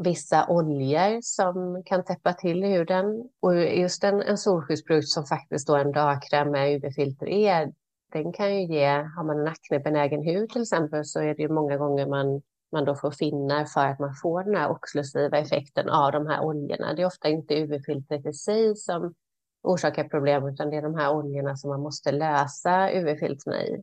vissa 0.00 0.46
oljor 0.48 1.20
som 1.22 1.82
kan 1.86 2.04
täppa 2.04 2.32
till 2.32 2.64
huden. 2.64 3.28
Och 3.40 3.56
just 3.56 4.04
en, 4.04 4.22
en 4.22 4.38
solskyddsprodukt 4.38 5.08
som 5.08 5.24
faktiskt 5.24 5.66
då 5.66 5.76
en 5.76 5.92
dagkräm 5.92 6.50
med 6.50 6.76
UV-filter 6.76 7.26
är, 7.26 7.72
den 8.12 8.32
kan 8.32 8.54
ju 8.54 8.74
ge, 8.74 8.86
har 8.86 9.24
man 9.24 9.40
en 9.40 9.48
aknebenägen 9.48 10.22
hud 10.22 10.50
till 10.50 10.62
exempel, 10.62 11.04
så 11.04 11.20
är 11.20 11.34
det 11.34 11.42
ju 11.42 11.48
många 11.48 11.76
gånger 11.76 12.06
man, 12.06 12.42
man 12.72 12.84
då 12.84 12.94
får 12.94 13.10
finnar 13.10 13.64
för 13.64 13.86
att 13.86 13.98
man 13.98 14.14
får 14.22 14.44
den 14.44 14.54
här 14.54 14.70
oxlusiva 14.70 15.38
effekten 15.38 15.88
av 15.88 16.12
de 16.12 16.26
här 16.26 16.40
oljorna. 16.44 16.94
Det 16.94 17.02
är 17.02 17.06
ofta 17.06 17.28
inte 17.28 17.54
UV-filtret 17.54 18.26
i 18.26 18.32
sig 18.32 18.76
som 18.76 19.14
orsakar 19.62 20.04
problem, 20.04 20.48
utan 20.48 20.70
det 20.70 20.76
är 20.76 20.82
de 20.82 20.94
här 20.94 21.14
oljorna 21.14 21.56
som 21.56 21.70
man 21.70 21.80
måste 21.80 22.12
lösa 22.12 22.90
UV-filtren 22.92 23.54
i. 23.54 23.82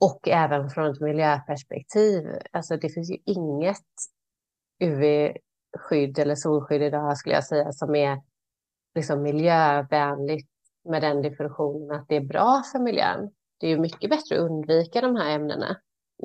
Och 0.00 0.28
även 0.28 0.70
från 0.70 0.90
ett 0.90 1.00
miljöperspektiv, 1.00 2.22
alltså 2.52 2.76
det 2.76 2.88
finns 2.88 3.10
ju 3.10 3.16
inget 3.24 3.86
UV-skydd 4.82 6.18
eller 6.18 6.34
solskydd 6.34 6.82
idag 6.82 7.18
skulle 7.18 7.34
jag 7.34 7.44
säga 7.44 7.72
som 7.72 7.94
är 7.94 8.22
liksom 8.94 9.22
miljövänligt 9.22 10.48
med 10.84 11.02
den 11.02 11.22
definitionen 11.22 12.00
att 12.00 12.08
det 12.08 12.16
är 12.16 12.20
bra 12.20 12.62
för 12.72 12.78
miljön 12.78 13.30
det 13.62 13.66
är 13.66 13.70
ju 13.70 13.78
mycket 13.78 14.10
bättre 14.10 14.36
att 14.36 14.50
undvika 14.50 15.00
de 15.00 15.16
här 15.16 15.30
ämnena. 15.30 15.76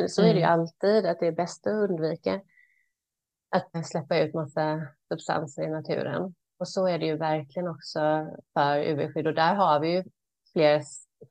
Så 0.08 0.22
är 0.22 0.34
det 0.34 0.40
ju 0.40 0.46
mm. 0.46 0.60
alltid, 0.60 1.06
att 1.06 1.20
det 1.20 1.28
är 1.28 1.32
bäst 1.32 1.68
att 1.68 1.90
undvika 1.90 2.42
att 3.50 3.88
släppa 3.88 4.20
ut 4.20 4.34
massa 4.34 4.88
substanser 5.08 5.64
i 5.64 5.68
naturen. 5.68 6.36
Och 6.60 6.68
så 6.68 6.88
är 6.88 7.00
det 7.00 7.06
ju 7.06 7.18
verkligen 7.18 7.68
också 7.68 8.00
för 8.54 8.80
UV-skydd. 8.80 9.28
Och 9.28 9.34
där 9.34 9.56
har 9.56 9.80
vi 9.80 9.92
ju 9.92 10.04
fler, 10.54 10.82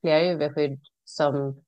fler 0.01 0.21
UV-skydd 0.21 0.79
som, 1.03 1.63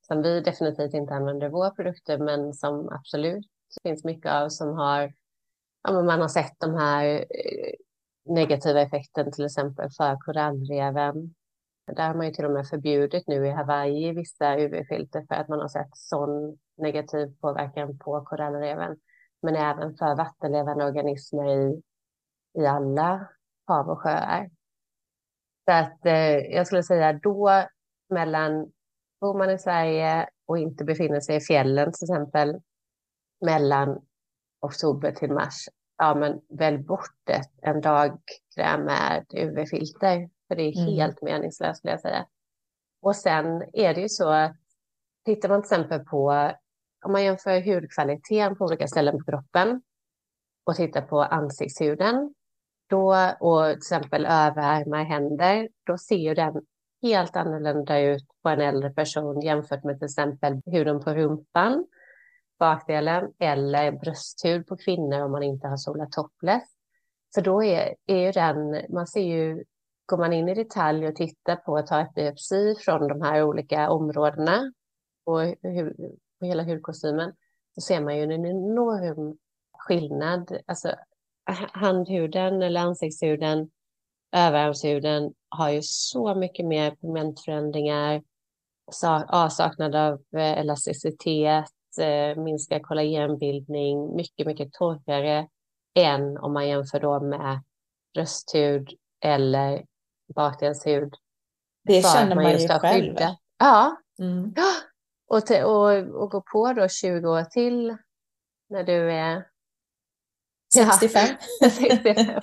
som 0.00 0.22
vi 0.22 0.40
definitivt 0.40 0.94
inte 0.94 1.14
använder 1.14 1.46
i 1.46 1.50
våra 1.50 1.70
produkter, 1.70 2.18
men 2.18 2.54
som 2.54 2.88
absolut 2.88 3.46
finns 3.82 4.04
mycket 4.04 4.32
av 4.32 4.48
som 4.48 4.76
har, 4.76 5.12
ja, 5.82 6.02
man 6.02 6.20
har 6.20 6.28
sett 6.28 6.54
de 6.58 6.74
här 6.74 7.06
eh, 7.14 7.74
negativa 8.34 8.80
effekten 8.80 9.32
till 9.32 9.44
exempel 9.44 9.90
för 9.90 10.16
korallreven 10.16 11.34
där 11.86 12.06
har 12.06 12.14
man 12.14 12.26
ju 12.26 12.32
till 12.32 12.44
och 12.44 12.50
med 12.50 12.68
förbjudit 12.68 13.26
nu 13.26 13.46
i 13.46 13.50
Hawaii 13.50 14.12
vissa 14.12 14.58
UV-filter 14.58 15.24
för 15.28 15.34
att 15.34 15.48
man 15.48 15.60
har 15.60 15.68
sett 15.68 15.90
sån 15.92 16.58
negativ 16.76 17.34
påverkan 17.40 17.98
på 17.98 18.20
korallreven. 18.24 18.96
Men 19.42 19.56
även 19.56 19.96
för 19.96 20.16
vattenlevande 20.16 20.84
organismer 20.84 21.48
i, 21.48 21.82
i 22.58 22.66
alla 22.66 23.28
hav 23.66 23.88
och 23.88 24.00
sjöar. 24.00 24.50
Så 25.64 25.72
att 25.72 26.06
eh, 26.06 26.38
jag 26.38 26.66
skulle 26.66 26.82
säga 26.82 27.12
då 27.12 27.64
mellan 28.08 28.72
bor 29.20 29.38
man 29.38 29.50
i 29.50 29.58
Sverige 29.58 30.28
och 30.46 30.58
inte 30.58 30.84
befinner 30.84 31.20
sig 31.20 31.36
i 31.36 31.40
fjällen 31.40 31.92
till 31.92 32.04
exempel 32.04 32.60
mellan 33.44 33.98
oktober 34.60 35.12
till 35.12 35.32
mars, 35.32 35.68
ja 35.98 36.14
men 36.14 36.40
välj 36.48 36.78
bort 36.78 37.28
ett, 37.30 37.50
en 37.62 37.80
dagkräm 37.80 38.84
med 38.84 39.26
UV-filter 39.34 40.30
för 40.48 40.56
det 40.56 40.62
är 40.62 40.82
mm. 40.82 40.94
helt 40.94 41.22
meningslöst 41.22 41.78
skulle 41.78 41.92
jag 41.92 42.00
säga. 42.00 42.26
Och 43.02 43.16
sen 43.16 43.62
är 43.72 43.94
det 43.94 44.00
ju 44.00 44.08
så 44.08 44.28
att 44.28 44.56
tittar 45.24 45.48
man 45.48 45.62
till 45.62 45.72
exempel 45.72 46.00
på, 46.00 46.52
om 47.04 47.12
man 47.12 47.24
jämför 47.24 47.74
hudkvaliteten 47.74 48.56
på 48.56 48.64
olika 48.64 48.86
ställen 48.86 49.18
på 49.18 49.24
kroppen 49.24 49.82
och 50.64 50.74
tittar 50.74 51.02
på 51.02 51.22
ansiktshuden 51.22 52.34
då, 52.86 53.34
och 53.40 53.64
till 53.64 53.76
exempel 53.76 54.26
överarmar, 54.26 55.04
händer, 55.04 55.68
då 55.86 55.98
ser 55.98 56.16
ju 56.16 56.34
den 56.34 56.62
helt 57.02 57.36
annorlunda 57.36 58.00
ut 58.00 58.24
på 58.42 58.48
en 58.48 58.60
äldre 58.60 58.90
person 58.90 59.40
jämfört 59.40 59.84
med 59.84 59.98
till 59.98 60.04
exempel 60.04 60.62
huden 60.66 61.00
på 61.00 61.14
rumpan, 61.14 61.86
bakdelen 62.64 63.32
eller 63.38 63.92
brösthud 63.92 64.66
på 64.66 64.76
kvinnor 64.76 65.20
om 65.20 65.32
man 65.32 65.42
inte 65.42 65.68
har 65.68 65.76
solat 65.76 66.12
topless. 66.12 66.68
För 67.34 67.42
då 67.42 67.64
är, 67.64 67.94
är 68.06 68.18
ju 68.18 68.32
den, 68.32 68.84
man 68.88 69.06
ser 69.06 69.20
ju 69.20 69.64
går 70.06 70.18
man 70.18 70.32
in 70.32 70.48
i 70.48 70.54
detalj 70.54 71.06
och 71.06 71.16
tittar 71.16 71.56
på 71.56 71.76
att 71.76 71.86
ta 71.86 72.00
ett 72.00 72.14
biopsi 72.14 72.74
från 72.74 73.08
de 73.08 73.22
här 73.22 73.42
olika 73.42 73.90
områdena 73.90 74.72
och 75.24 75.40
hur, 75.62 75.94
på 76.40 76.46
hela 76.46 76.62
hudkostymen 76.62 77.32
så 77.74 77.80
ser 77.80 78.00
man 78.00 78.16
ju 78.16 78.22
en 78.22 78.46
enorm 78.46 79.36
skillnad. 79.78 80.58
Alltså 80.66 80.94
handhuden 81.72 82.62
eller 82.62 82.80
ansiktshuden, 82.80 83.70
överarmshuden 84.32 85.32
har 85.48 85.70
ju 85.70 85.80
så 85.82 86.34
mycket 86.34 86.66
mer 86.66 86.90
pigmentförändringar, 86.90 88.22
avsaknad 89.28 89.94
av 89.94 90.12
eh, 90.36 90.58
elasticitet, 90.58 91.70
eh, 91.98 92.36
minskad 92.36 92.82
kollagenbildning, 92.82 94.16
mycket, 94.16 94.46
mycket 94.46 94.72
torrare 94.72 95.48
än 95.94 96.38
om 96.38 96.52
man 96.52 96.68
jämför 96.68 97.00
då 97.00 97.20
med 97.20 97.62
brösthud 98.14 98.88
eller 99.24 99.84
bakdelshud. 100.34 101.14
Det 101.84 102.02
känner 102.02 102.34
man, 102.34 102.44
man 102.44 102.58
ju 102.58 102.68
själv. 102.68 103.16
Ja. 103.58 103.96
Mm. 104.18 104.54
Och, 105.26 105.50
och, 105.50 106.22
och 106.22 106.30
gå 106.30 106.42
på 106.52 106.72
då 106.72 106.88
20 106.88 107.28
år 107.28 107.44
till 107.44 107.96
när 108.68 108.84
du 108.84 109.12
är 109.12 109.46
65. 110.74 111.28
Ja, 111.60 111.70
65. 111.70 112.40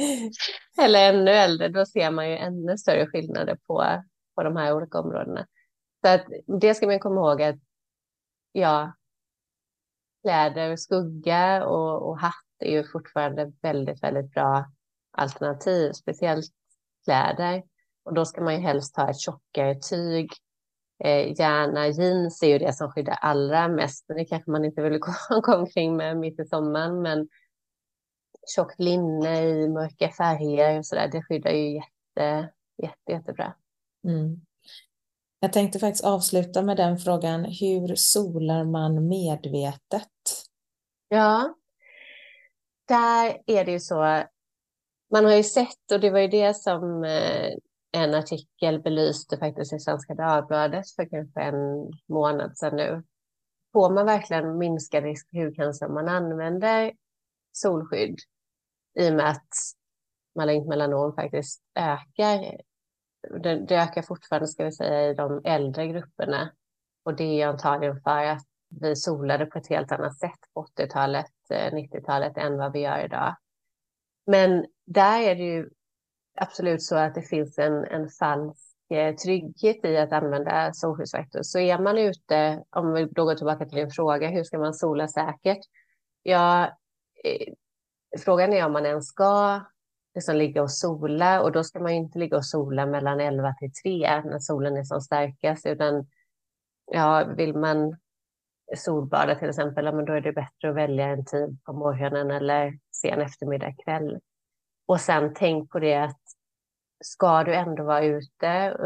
Eller 0.85 1.09
ännu 1.09 1.31
äldre, 1.31 1.67
då 1.67 1.85
ser 1.85 2.11
man 2.11 2.29
ju 2.29 2.37
ännu 2.37 2.77
större 2.77 3.07
skillnader 3.07 3.57
på, 3.67 4.03
på 4.35 4.43
de 4.43 4.55
här 4.55 4.73
olika 4.73 4.99
områdena. 4.99 5.47
Så 6.01 6.07
att 6.07 6.25
det 6.61 6.73
ska 6.73 6.87
man 6.87 6.99
komma 6.99 7.21
ihåg 7.21 7.41
att 7.41 7.59
ja, 8.51 8.93
kläder, 10.21 10.75
skugga 10.75 11.65
och, 11.65 12.09
och 12.09 12.19
hatt 12.19 12.33
är 12.59 12.71
ju 12.71 12.83
fortfarande 12.91 13.51
väldigt, 13.61 14.03
väldigt 14.03 14.31
bra 14.31 14.65
alternativ, 15.11 15.91
speciellt 15.91 16.51
kläder. 17.03 17.63
Och 18.03 18.13
då 18.13 18.25
ska 18.25 18.41
man 18.41 18.53
ju 18.53 18.59
helst 18.59 18.97
ha 18.97 19.09
ett 19.09 19.19
tjockare 19.19 19.75
tyg. 19.75 20.31
Eh, 21.03 21.39
gärna 21.39 21.87
jeans 21.87 22.43
är 22.43 22.47
ju 22.47 22.57
det 22.57 22.73
som 22.73 22.91
skyddar 22.91 23.13
allra 23.13 23.67
mest, 23.67 24.05
men 24.07 24.17
det 24.17 24.25
kanske 24.25 24.51
man 24.51 24.65
inte 24.65 24.81
vill 24.81 24.99
gå 25.43 25.55
omkring 25.55 25.97
med 25.97 26.17
mitt 26.17 26.39
i 26.39 26.45
sommaren. 26.45 27.01
Men 27.01 27.27
tjockt 28.55 28.79
linne 28.79 29.43
i 29.43 29.69
mörka 29.69 30.09
färger 30.09 30.77
och 30.77 30.85
så 30.85 30.95
där, 30.95 31.07
det 31.07 31.23
skyddar 31.23 31.51
ju 31.51 31.73
jätte, 31.73 32.49
jätte, 32.77 33.11
jättebra. 33.11 33.53
Mm. 34.03 34.41
Jag 35.43 35.53
tänkte 35.53 35.79
faktiskt 35.79 36.05
avsluta 36.05 36.61
med 36.61 36.77
den 36.77 36.97
frågan. 36.97 37.45
Hur 37.45 37.95
solar 37.95 38.63
man 38.63 39.07
medvetet? 39.07 40.07
Ja, 41.07 41.55
där 42.87 43.41
är 43.45 43.65
det 43.65 43.71
ju 43.71 43.79
så. 43.79 44.23
Man 45.11 45.25
har 45.25 45.33
ju 45.33 45.43
sett, 45.43 45.91
och 45.93 45.99
det 45.99 46.09
var 46.09 46.19
ju 46.19 46.27
det 46.27 46.53
som 46.53 47.03
eh, 47.03 47.53
en 47.91 48.13
artikel 48.13 48.81
belyste 48.81 49.37
faktiskt 49.37 49.73
i 49.73 49.79
Svenska 49.79 50.15
Dagbladet 50.15 50.91
för 50.95 51.09
kanske 51.09 51.41
en 51.41 51.91
månad 52.09 52.57
sedan 52.57 52.75
nu. 52.75 53.03
Får 53.73 53.89
man 53.89 54.05
verkligen 54.05 54.57
minskad 54.57 55.03
risk 55.03 55.29
för 55.29 55.37
hudcancer 55.37 55.87
om 55.87 55.93
man 55.93 56.07
använder 56.07 56.91
solskydd 57.51 58.19
i 58.99 59.09
och 59.09 59.13
med 59.13 59.29
att 59.29 59.49
malignt 60.35 60.67
melanom 60.67 61.15
faktiskt 61.15 61.61
ökar 61.75 62.61
det, 63.29 63.55
det 63.55 63.75
ökar 63.75 64.01
fortfarande 64.01 64.47
ska 64.47 64.65
vi 64.65 64.71
säga 64.71 65.09
i 65.09 65.13
de 65.13 65.41
äldre 65.43 65.87
grupperna. 65.87 66.51
Och 67.03 67.15
det 67.15 67.41
är 67.41 67.47
antagligen 67.47 68.01
för 68.01 68.25
att 68.25 68.45
vi 68.81 68.95
solade 68.95 69.45
på 69.45 69.57
ett 69.57 69.67
helt 69.67 69.91
annat 69.91 70.17
sätt 70.17 70.39
på 70.53 70.65
80-talet, 70.65 71.31
90-talet 71.49 72.37
eh, 72.37 72.45
än 72.45 72.57
vad 72.57 72.73
vi 72.73 72.79
gör 72.79 73.05
idag. 73.05 73.35
Men 74.25 74.65
där 74.85 75.21
är 75.21 75.35
det 75.35 75.43
ju 75.43 75.69
absolut 76.35 76.83
så 76.83 76.95
att 76.95 77.15
det 77.15 77.21
finns 77.21 77.59
en, 77.59 77.85
en 77.85 78.09
falsk 78.09 78.75
eh, 78.89 79.15
trygghet 79.15 79.85
i 79.85 79.97
att 79.97 80.13
använda 80.13 80.73
solskyddsfaktor. 80.73 81.41
Så 81.43 81.59
är 81.59 81.79
man 81.79 81.97
ute, 81.97 82.63
om 82.69 82.93
vi 82.93 83.05
då 83.05 83.25
går 83.25 83.35
tillbaka 83.35 83.65
till 83.65 83.77
din 83.77 83.91
fråga, 83.91 84.29
hur 84.29 84.43
ska 84.43 84.59
man 84.59 84.73
sola 84.73 85.07
säkert? 85.07 85.59
Ja, 86.23 86.65
eh, 87.23 87.53
frågan 88.19 88.53
är 88.53 88.65
om 88.65 88.73
man 88.73 88.85
ens 88.85 89.07
ska 89.07 89.61
liksom 90.15 90.35
ligga 90.35 90.61
och 90.61 90.71
sola 90.71 91.41
och 91.41 91.51
då 91.51 91.63
ska 91.63 91.79
man 91.79 91.91
inte 91.91 92.19
ligga 92.19 92.37
och 92.37 92.45
sola 92.45 92.85
mellan 92.85 93.19
11 93.19 93.55
till 93.59 93.73
3 93.73 94.21
när 94.21 94.39
solen 94.39 94.77
är 94.77 94.83
som 94.83 95.01
starkast 95.01 95.65
utan 95.65 96.07
ja, 96.85 97.25
vill 97.37 97.53
man 97.57 97.97
solbada 98.75 99.35
till 99.35 99.49
exempel, 99.49 99.85
ja, 99.85 99.91
men 99.91 100.05
då 100.05 100.13
är 100.13 100.21
det 100.21 100.31
bättre 100.31 100.69
att 100.69 100.75
välja 100.75 101.05
en 101.05 101.25
tid 101.25 101.63
på 101.65 101.73
morgonen 101.73 102.31
eller 102.31 102.79
sen 102.91 103.21
eftermiddag 103.21 103.75
kväll. 103.83 104.19
Och 104.85 105.01
sen 105.01 105.33
tänk 105.35 105.71
på 105.71 105.79
det 105.79 105.95
att 105.95 106.21
ska 107.03 107.43
du 107.43 107.55
ändå 107.55 107.83
vara 107.83 108.03
ute 108.03 108.77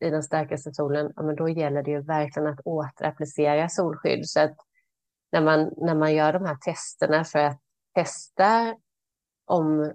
i 0.00 0.10
den 0.10 0.22
starkaste 0.22 0.74
solen, 0.74 1.12
ja, 1.16 1.22
men 1.22 1.36
då 1.36 1.48
gäller 1.48 1.82
det 1.82 1.90
ju 1.90 2.02
verkligen 2.02 2.48
att 2.48 2.60
återapplicera 2.64 3.68
solskydd. 3.68 4.28
Så 4.28 4.40
att 4.40 4.56
när 5.32 5.40
man, 5.40 5.74
när 5.76 5.94
man 5.94 6.14
gör 6.14 6.32
de 6.32 6.44
här 6.44 6.56
testerna 6.56 7.24
för 7.24 7.38
att 7.38 7.60
testa 7.94 8.76
om 9.44 9.92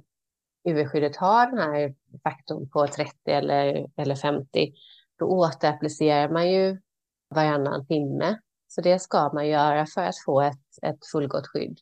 UV-skyddet 0.63 1.15
har 1.15 1.47
den 1.47 1.57
här 1.57 1.95
faktorn 2.23 2.69
på 2.69 2.87
30 2.87 3.13
eller, 3.25 3.87
eller 3.97 4.15
50, 4.15 4.73
då 5.19 5.25
återapplicerar 5.25 6.29
man 6.29 6.51
ju 6.51 6.81
varannan 7.29 7.87
timme. 7.87 8.39
Så 8.67 8.81
det 8.81 8.99
ska 8.99 9.33
man 9.33 9.47
göra 9.47 9.85
för 9.85 10.01
att 10.01 10.23
få 10.25 10.41
ett, 10.41 10.83
ett 10.83 11.05
fullgott 11.11 11.47
skydd. 11.47 11.79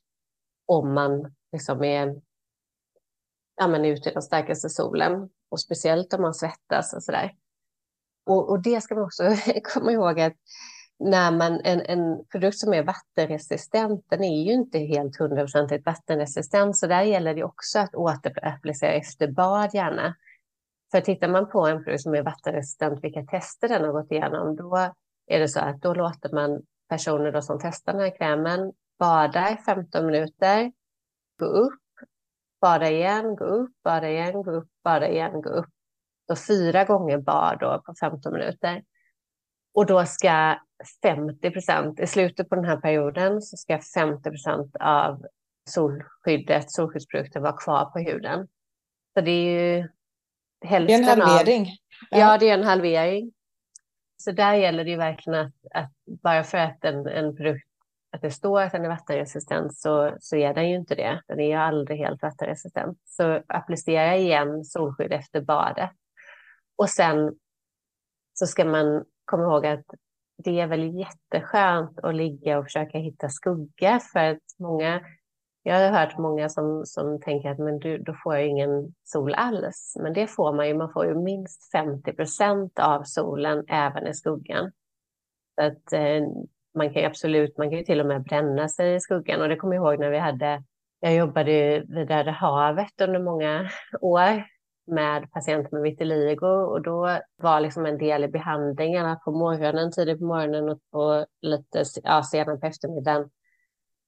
Om 0.65 0.94
man 0.94 1.36
liksom 1.52 1.84
är 1.84 2.22
ja, 3.56 3.68
men 3.68 3.86
ute 3.86 4.10
i 4.10 4.13
den 4.13 4.22
starkaste 4.22 4.70
solen 4.70 5.30
och 5.50 5.60
speciellt 5.60 6.13
om 6.13 6.22
man 6.22 6.34
svettas 6.34 6.94
och 6.94 7.04
sådär. 7.04 7.36
Och, 8.26 8.50
och 8.50 8.62
det 8.62 8.82
ska 8.82 8.96
man 8.96 9.04
också 9.04 9.24
komma 9.74 9.92
ihåg 9.92 10.20
att 10.20 10.34
när 11.00 11.32
man, 11.32 11.62
en, 11.64 11.82
en 11.82 12.26
produkt 12.26 12.58
som 12.58 12.74
är 12.74 12.84
vattenresistent, 12.84 14.06
den 14.10 14.24
är 14.24 14.44
ju 14.44 14.52
inte 14.52 14.80
helt 14.80 15.20
hundraprocentigt 15.20 15.86
vattenresistent, 15.86 16.78
så 16.78 16.88
där 16.88 17.02
gäller 17.02 17.36
det 17.36 17.44
också 17.44 17.80
att 17.80 17.96
återapplicera 17.96 18.92
efter 18.92 19.32
bad 19.32 19.74
gärna. 19.74 20.16
För 20.92 21.02
tittar 21.02 21.28
man 21.28 21.50
på 21.50 21.68
en 21.68 21.84
produkt 21.84 22.02
som 22.04 22.14
är 22.14 22.24
vattenresistent, 22.24 23.04
vilka 23.04 23.26
tester 23.26 23.68
den 23.68 23.84
har 23.84 23.92
gått 23.92 24.12
igenom, 24.12 24.56
då 24.56 24.94
är 25.28 25.40
det 25.40 25.48
så 25.48 25.60
att 25.60 25.82
då 25.82 25.94
låter 25.94 26.34
man 26.34 26.62
personer 26.90 27.32
då 27.32 27.42
som 27.42 27.60
testar 27.62 27.94
den 27.94 28.02
här 28.02 28.18
krämen 28.18 28.74
bada 29.00 29.52
i 29.52 29.58
15 29.58 30.06
minuter, 30.06 30.72
gå 31.40 31.46
upp, 31.46 31.82
bada 32.62 32.90
igen, 32.90 33.36
gå 33.36 33.46
upp, 33.46 33.72
bada 33.84 34.10
igen, 34.10 34.44
gå 34.44 34.52
upp, 34.52 34.70
bada 34.84 35.08
igen, 35.08 35.42
gå 35.42 35.50
upp. 35.50 35.70
Då 36.28 36.36
fyra 36.36 36.84
gånger 36.86 37.18
bad 37.18 37.58
då 37.60 37.82
på 37.86 37.94
15 38.00 38.34
minuter. 38.34 38.84
Och 39.74 39.86
då 39.86 40.06
ska 40.06 40.56
50 41.02 41.52
procent, 41.52 42.00
i 42.00 42.08
slutet 42.08 42.50
på 42.50 42.56
den 42.56 42.65
här 42.65 42.78
perioden 42.78 43.42
så 43.42 43.58
ska 43.58 43.80
50 43.94 44.30
procent 44.30 44.76
av 44.80 45.26
solskyddet, 45.70 46.72
solskyddsprodukten 46.72 47.42
vara 47.42 47.58
kvar 47.58 47.86
på 47.86 48.00
huden. 48.00 48.48
Så 49.13 49.22
det 49.22 49.32
är 49.32 49.78
ju 49.78 49.88
hälften 50.65 51.02
Det 51.02 51.08
är 51.08 51.13
en 51.13 51.22
halvering. 51.22 51.62
Av, 52.12 52.20
ja. 52.20 52.38
det 52.38 52.50
är 52.50 52.54
en 52.54 52.63
halvering. 52.63 53.32
Så 54.18 54.32
där 54.32 54.54
gäller 54.54 54.84
det 54.84 54.89
ju 54.89 54.98
verkligen 54.98 55.39
att, 55.39 55.54
att 55.74 55.92
bara 56.24 56.44
för 56.44 56.58
att 56.58 56.86
en, 56.86 57.08
en 57.08 57.36
produkt 57.36 57.65
att 58.12 58.22
det 58.22 58.32
står 58.32 58.62
att 58.62 58.72
den 58.72 58.86
är 58.86 58.89
vattenresistent 58.89 59.78
så, 59.78 60.18
så 60.20 60.36
är 60.36 60.54
den 60.54 60.70
ju 60.70 60.76
inte 60.76 60.96
det. 60.96 61.22
Den 61.28 61.39
är 61.39 61.48
ju 61.48 61.54
aldrig 61.54 62.00
helt 62.00 62.22
vattenresistent. 62.22 62.98
Så 63.06 63.44
applicera 63.48 64.18
igen 64.18 64.65
solskydd 64.65 65.12
efter 65.12 65.42
badet. 65.42 65.92
Och 66.76 66.89
sen 66.89 67.36
så 68.34 68.48
ska 68.48 68.65
man 68.65 69.06
komma 69.26 69.44
ihåg 69.44 69.65
att 69.65 69.86
det 70.43 70.60
är 70.60 70.67
väl 70.67 70.97
jätteskönt 70.97 71.99
att 71.99 72.15
ligga 72.15 72.58
och 72.58 72.65
försöka 72.65 72.97
hitta 72.97 73.30
skugga 73.30 73.99
för 73.99 74.19
att 74.19 74.43
många, 74.60 75.02
jag 75.63 75.75
har 75.75 75.99
hört 75.99 76.17
många 76.17 76.49
som, 76.49 76.86
som 76.86 77.21
tänker 77.21 77.49
att 77.49 77.60
men 77.60 77.80
du, 77.80 77.97
då 77.97 78.15
får 78.23 78.36
jag 78.36 78.47
ingen 78.47 78.93
sol 79.04 79.34
alls. 79.34 79.93
Men 79.99 80.13
det 80.13 80.28
får 80.28 80.54
man 80.54 80.67
ju, 80.67 80.73
man 80.73 80.93
får 80.93 81.06
ju 81.06 81.15
minst 81.15 81.71
50 81.71 82.13
procent 82.13 82.80
av 82.80 83.04
solen 83.04 83.65
även 83.67 84.08
i 84.08 84.13
skuggan. 84.13 84.71
Så 85.56 85.65
att 85.65 85.93
eh, 85.93 86.23
man 86.75 86.93
kan 86.93 87.02
ju 87.02 87.08
absolut, 87.08 87.58
man 87.58 87.69
kan 87.69 87.80
ju 87.80 87.86
till 87.86 87.99
och 87.99 88.08
med 88.08 88.23
bränna 88.23 88.69
sig 88.69 88.95
i 88.95 88.99
skuggan 88.99 89.41
och 89.41 89.49
det 89.49 89.56
kommer 89.56 89.75
jag 89.75 89.86
ihåg 89.86 89.99
när 89.99 90.10
vi 90.10 90.17
hade, 90.17 90.63
jag 90.99 91.15
jobbade 91.15 91.84
vid 91.88 92.10
Röda 92.10 92.32
havet 92.32 93.02
under 93.02 93.19
många 93.19 93.69
år 94.02 94.43
med 94.89 95.32
patienter 95.32 95.71
med 95.71 95.82
vitiligo 95.82 96.47
och 96.47 96.82
då 96.82 97.19
var 97.36 97.60
liksom 97.60 97.86
en 97.86 97.97
del 97.97 98.23
i 98.23 98.28
behandlingen 98.28 99.06
att 99.06 99.23
på 99.23 99.32
morgonen, 99.32 99.91
tidigt 99.91 100.19
på 100.19 100.25
morgonen 100.25 100.69
och, 100.69 100.80
och 100.91 101.25
lite 101.41 101.84
ja, 102.04 102.23
senare 102.23 102.58
på 102.58 102.65
eftermiddagen 102.65 103.30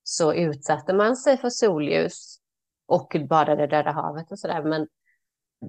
så 0.04 0.34
utsatte 0.34 0.94
man 0.94 1.16
sig 1.16 1.38
för 1.38 1.50
solljus 1.50 2.38
och 2.86 3.16
badade 3.30 3.64
i 3.64 3.68
Döda 3.68 3.92
havet 3.92 4.32
och 4.32 4.40
sådär. 4.40 4.64
Men 4.64 4.88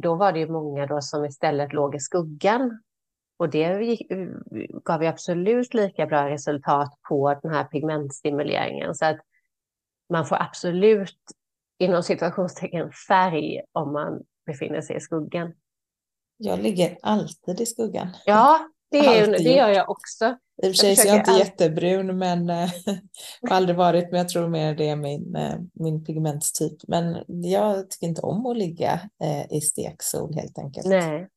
då 0.02 0.14
var 0.14 0.32
det 0.32 0.38
ju 0.38 0.48
många 0.48 0.86
då 0.86 1.00
som 1.00 1.24
istället 1.24 1.72
låg 1.72 1.94
i 1.94 2.00
skuggan. 2.00 2.82
Och 3.36 3.50
det 3.50 3.98
gav 4.84 5.02
ju 5.02 5.08
absolut 5.08 5.74
lika 5.74 6.06
bra 6.06 6.30
resultat 6.30 6.98
på 7.08 7.38
den 7.42 7.52
här 7.52 7.64
pigmentstimuleringen. 7.64 8.94
Så 8.94 9.06
att 9.06 9.20
man 10.08 10.26
får 10.26 10.42
absolut 10.42 11.18
inom 11.78 12.02
situationstecken 12.02 12.92
färg 13.08 13.60
om 13.72 13.92
man 13.92 14.22
befinner 14.46 14.80
sig 14.80 14.96
i 14.96 15.00
skuggan. 15.00 15.52
Jag 16.36 16.58
ligger 16.62 16.98
alltid 17.02 17.60
i 17.60 17.66
skuggan. 17.66 18.08
Ja, 18.24 18.68
det, 18.90 18.98
är, 18.98 19.26
det 19.26 19.52
gör 19.56 19.68
jag 19.68 19.90
också. 19.90 20.36
I 20.62 20.66
och 20.66 20.70
för 20.70 20.72
sig 20.72 20.92
är 20.92 21.06
jag 21.06 21.16
inte 21.16 21.30
all... 21.30 21.38
jättebrun, 21.38 22.18
men 22.18 22.50
äh, 22.50 22.68
har 23.42 23.56
aldrig 23.56 23.76
varit, 23.76 24.10
men 24.10 24.18
jag 24.18 24.28
tror 24.28 24.48
mer 24.48 24.74
det 24.74 24.88
är 24.88 24.96
min, 24.96 25.36
äh, 25.36 25.58
min 25.72 26.04
pigmentstyp. 26.04 26.88
Men 26.88 27.24
jag 27.26 27.90
tycker 27.90 28.06
inte 28.06 28.22
om 28.22 28.46
att 28.46 28.56
ligga 28.56 29.00
äh, 29.24 29.56
i 29.56 29.60
steksol 29.60 30.34
helt 30.34 30.58
enkelt. 30.58 30.86
Nej. 30.86 31.28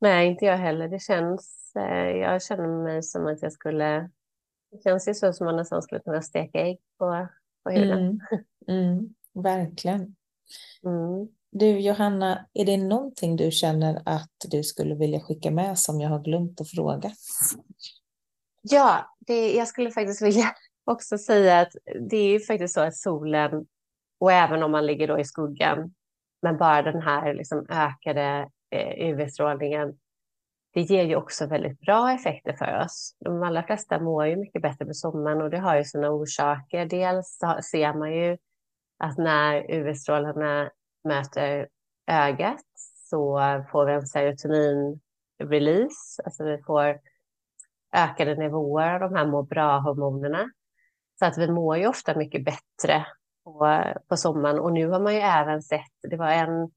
Nej, 0.00 0.28
inte 0.28 0.44
jag 0.44 0.56
heller. 0.56 0.88
Det 0.88 0.98
känns, 0.98 1.72
jag 2.20 2.42
känner 2.42 2.84
mig 2.84 3.02
som 3.02 3.26
att 3.26 3.42
jag 3.42 3.52
skulle, 3.52 4.10
det 4.70 4.82
känns 4.84 5.08
ju 5.08 5.14
så 5.14 5.32
som 5.32 5.44
man 5.44 5.56
nästan 5.56 5.82
skulle 5.82 6.00
kunna 6.00 6.22
steka 6.22 6.60
ägg 6.60 6.78
på, 6.98 7.28
på 7.64 7.70
huden. 7.70 8.20
Mm, 8.68 8.88
mm, 8.88 9.14
verkligen. 9.34 10.16
Mm. 10.84 11.28
Du 11.52 11.78
Johanna, 11.78 12.46
är 12.54 12.64
det 12.64 12.76
någonting 12.76 13.36
du 13.36 13.50
känner 13.50 14.02
att 14.04 14.30
du 14.50 14.62
skulle 14.62 14.94
vilja 14.94 15.20
skicka 15.20 15.50
med 15.50 15.78
som 15.78 16.00
jag 16.00 16.08
har 16.08 16.20
glömt 16.20 16.60
att 16.60 16.70
fråga? 16.70 17.10
Ja, 18.62 19.16
det, 19.18 19.52
jag 19.52 19.68
skulle 19.68 19.90
faktiskt 19.90 20.22
vilja 20.22 20.54
också 20.84 21.18
säga 21.18 21.60
att 21.60 21.72
det 22.10 22.16
är 22.16 22.30
ju 22.30 22.40
faktiskt 22.40 22.74
så 22.74 22.80
att 22.80 22.96
solen, 22.96 23.66
och 24.20 24.32
även 24.32 24.62
om 24.62 24.70
man 24.70 24.86
ligger 24.86 25.08
då 25.08 25.18
i 25.18 25.24
skuggan, 25.24 25.94
men 26.42 26.58
bara 26.58 26.82
den 26.82 27.02
här 27.02 27.34
liksom 27.34 27.66
ökade 27.68 28.48
eh, 28.70 29.08
UV-strålningen 29.08 29.98
det 30.72 30.80
ger 30.80 31.04
ju 31.04 31.16
också 31.16 31.46
väldigt 31.46 31.80
bra 31.80 32.12
effekter 32.12 32.52
för 32.52 32.84
oss. 32.84 33.16
De 33.20 33.42
allra 33.42 33.62
flesta 33.62 34.00
mår 34.00 34.26
ju 34.26 34.36
mycket 34.36 34.62
bättre 34.62 34.86
på 34.86 34.94
sommaren 34.94 35.42
och 35.42 35.50
det 35.50 35.58
har 35.58 35.76
ju 35.76 35.84
sina 35.84 36.10
orsaker. 36.10 36.86
Dels 36.86 37.38
ser 37.70 37.98
man 37.98 38.12
ju 38.12 38.38
att 38.98 39.18
när 39.18 39.70
UV-strålarna 39.70 40.70
möter 41.04 41.68
ögat 42.06 42.64
så 43.10 43.38
får 43.72 43.86
vi 43.86 43.92
en 43.92 44.06
serotonin-release, 44.06 46.22
alltså 46.24 46.44
vi 46.44 46.62
får 46.62 47.00
ökade 47.92 48.34
nivåer 48.34 48.94
av 48.94 49.00
de 49.00 49.14
här 49.14 49.26
må 49.26 49.42
bra-hormonerna. 49.42 50.50
Så 51.18 51.26
att 51.26 51.38
vi 51.38 51.50
mår 51.50 51.76
ju 51.76 51.86
ofta 51.86 52.16
mycket 52.16 52.44
bättre 52.44 53.06
på, 53.44 53.84
på 54.08 54.16
sommaren. 54.16 54.58
Och 54.58 54.72
nu 54.72 54.88
har 54.88 55.00
man 55.00 55.14
ju 55.14 55.20
även 55.20 55.62
sett, 55.62 56.10
det 56.10 56.16
var 56.16 56.30
en, 56.30 56.70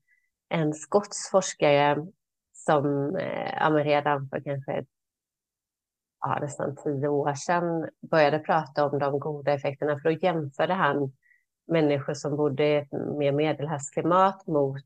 en 0.49 0.73
skotsk 0.73 1.31
forskare 1.31 2.05
som 2.53 3.15
eh, 3.15 3.73
redan 3.73 4.29
för 4.29 4.43
kanske 4.43 4.85
ja, 6.19 6.39
nästan 6.41 6.75
tio 6.75 7.07
år 7.07 7.33
sedan 7.33 7.89
började 8.11 8.39
prata 8.39 8.85
om 8.85 8.99
de 8.99 9.19
goda 9.19 9.53
effekterna. 9.53 9.99
För 9.99 10.09
då 10.09 10.11
jämförde 10.11 10.73
han 10.73 11.11
människor 11.67 12.13
som 12.13 12.37
bodde 12.37 12.67
i 12.67 12.75
ett 12.75 12.91
mer 12.91 13.31
medelhavsklimat 13.31 14.47
mot 14.47 14.85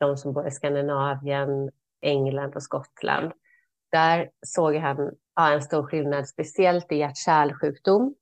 de 0.00 0.16
som 0.16 0.32
bor 0.32 0.46
i 0.46 0.50
Skandinavien, 0.50 1.70
England 2.00 2.56
och 2.56 2.62
Skottland. 2.62 3.32
Där 3.92 4.30
såg 4.46 4.74
han 4.74 5.10
ja, 5.36 5.52
en 5.52 5.62
stor 5.62 5.86
skillnad, 5.86 6.28
speciellt 6.28 6.92
i 6.92 6.96
hjärt-kärlsjukdom. 6.96 8.14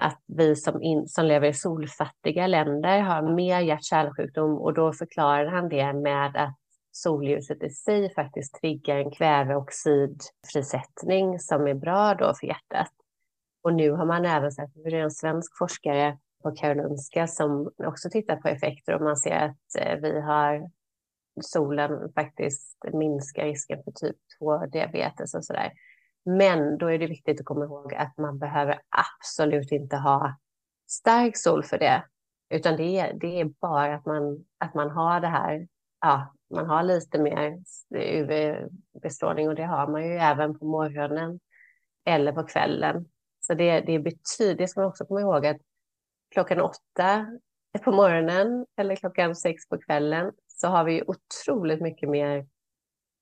Att 0.00 0.22
vi 0.26 0.56
som, 0.56 0.82
in, 0.82 1.08
som 1.08 1.26
lever 1.26 1.48
i 1.48 1.54
solfattiga 1.54 2.46
länder 2.46 3.00
har 3.00 3.22
mer 3.22 3.60
hjärt-kärlsjukdom 3.60 4.58
och 4.58 4.74
då 4.74 4.92
förklarade 4.92 5.50
han 5.50 5.68
det 5.68 5.92
med 5.92 6.36
att 6.36 6.56
solljuset 6.92 7.62
i 7.62 7.70
sig 7.70 8.14
faktiskt 8.14 8.54
triggar 8.60 8.96
en 8.96 9.10
kväveoxidfrisättning 9.10 11.38
som 11.38 11.66
är 11.66 11.74
bra 11.74 12.14
då 12.14 12.34
för 12.34 12.46
hjärtat. 12.46 12.92
Och 13.62 13.74
nu 13.74 13.90
har 13.90 14.06
man 14.06 14.24
även 14.24 14.52
sett, 14.52 14.70
hur 14.74 14.94
en 14.94 15.10
svensk 15.10 15.58
forskare 15.58 16.18
på 16.42 16.50
Karolinska 16.50 17.26
som 17.26 17.70
också 17.76 18.10
tittar 18.10 18.36
på 18.36 18.48
effekter 18.48 18.94
och 18.94 19.02
man 19.02 19.16
ser 19.16 19.36
att 19.36 19.76
eh, 19.78 19.96
vi 19.96 20.20
har 20.20 20.70
solen 21.42 22.12
faktiskt 22.12 22.78
minskar 22.92 23.44
risken 23.44 23.82
för 23.84 23.92
typ 23.92 24.16
2-diabetes 24.40 25.34
och 25.34 25.44
sådär. 25.44 25.72
Men 26.24 26.78
då 26.78 26.90
är 26.90 26.98
det 26.98 27.06
viktigt 27.06 27.40
att 27.40 27.46
komma 27.46 27.64
ihåg 27.64 27.94
att 27.94 28.18
man 28.18 28.38
behöver 28.38 28.80
absolut 28.88 29.72
inte 29.72 29.96
ha 29.96 30.36
stark 30.88 31.36
sol 31.36 31.64
för 31.64 31.78
det, 31.78 32.04
utan 32.50 32.76
det 32.76 32.98
är, 32.98 33.14
det 33.14 33.40
är 33.40 33.44
bara 33.44 33.94
att 33.94 34.06
man, 34.06 34.44
att 34.58 34.74
man 34.74 34.90
har 34.90 35.20
det 35.20 35.28
här, 35.28 35.68
ja, 36.00 36.34
man 36.54 36.66
har 36.66 36.82
lite 36.82 37.18
mer 37.18 37.62
UV-bestrålning 37.94 39.48
och 39.48 39.54
det 39.54 39.64
har 39.64 39.86
man 39.86 40.06
ju 40.06 40.12
även 40.12 40.58
på 40.58 40.64
morgonen 40.64 41.40
eller 42.06 42.32
på 42.32 42.42
kvällen. 42.42 43.06
Så 43.40 43.54
det, 43.54 43.80
det 43.80 43.98
betyder, 43.98 44.54
det 44.54 44.68
ska 44.68 44.80
man 44.80 44.88
också 44.88 45.04
komma 45.04 45.20
ihåg 45.20 45.46
att 45.46 45.60
klockan 46.30 46.60
åtta 46.60 47.26
på 47.84 47.92
morgonen 47.92 48.66
eller 48.76 48.96
klockan 48.96 49.36
sex 49.36 49.68
på 49.68 49.78
kvällen 49.78 50.32
så 50.46 50.68
har 50.68 50.84
vi 50.84 51.02
otroligt 51.06 51.80
mycket 51.80 52.08
mer 52.08 52.46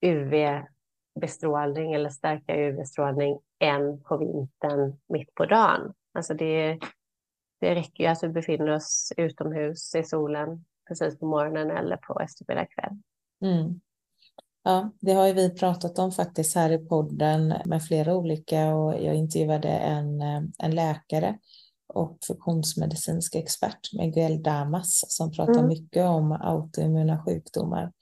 UV-bestrålning 0.00 1.94
eller 1.94 2.10
starkare 2.10 2.68
UV-strålning 2.68 3.38
än 3.58 4.02
på 4.02 4.16
vintern 4.16 5.00
mitt 5.08 5.34
på 5.34 5.46
dagen. 5.46 5.94
Alltså 6.14 6.34
det, 6.34 6.78
det 7.60 7.74
räcker 7.74 8.04
ju 8.04 8.10
att 8.10 8.22
vi 8.22 8.28
befinner 8.28 8.70
oss 8.70 9.12
utomhus 9.16 9.94
i 9.94 10.02
solen 10.02 10.64
precis 10.88 11.18
på 11.18 11.26
morgonen 11.26 11.70
eller 11.70 11.96
på 11.96 12.20
eftermiddag 12.20 12.66
kväll. 12.66 12.98
Mm. 13.42 13.80
Ja, 14.62 14.90
det 15.00 15.12
har 15.12 15.26
ju 15.26 15.32
vi 15.32 15.54
pratat 15.54 15.98
om 15.98 16.12
faktiskt 16.12 16.54
här 16.54 16.70
i 16.70 16.78
podden 16.78 17.54
med 17.64 17.82
flera 17.82 18.14
olika 18.16 18.74
och 18.74 19.02
jag 19.02 19.14
intervjuade 19.14 19.68
en, 19.68 20.22
en 20.58 20.74
läkare 20.74 21.38
och 21.88 22.18
funktionsmedicinsk 22.26 23.34
expert, 23.34 23.92
Miguel 23.92 24.42
Damas, 24.42 25.04
som 25.08 25.32
pratar 25.32 25.52
mm. 25.52 25.68
mycket 25.68 26.04
om 26.04 26.32
autoimmuna 26.32 27.22
sjukdomar 27.24 27.92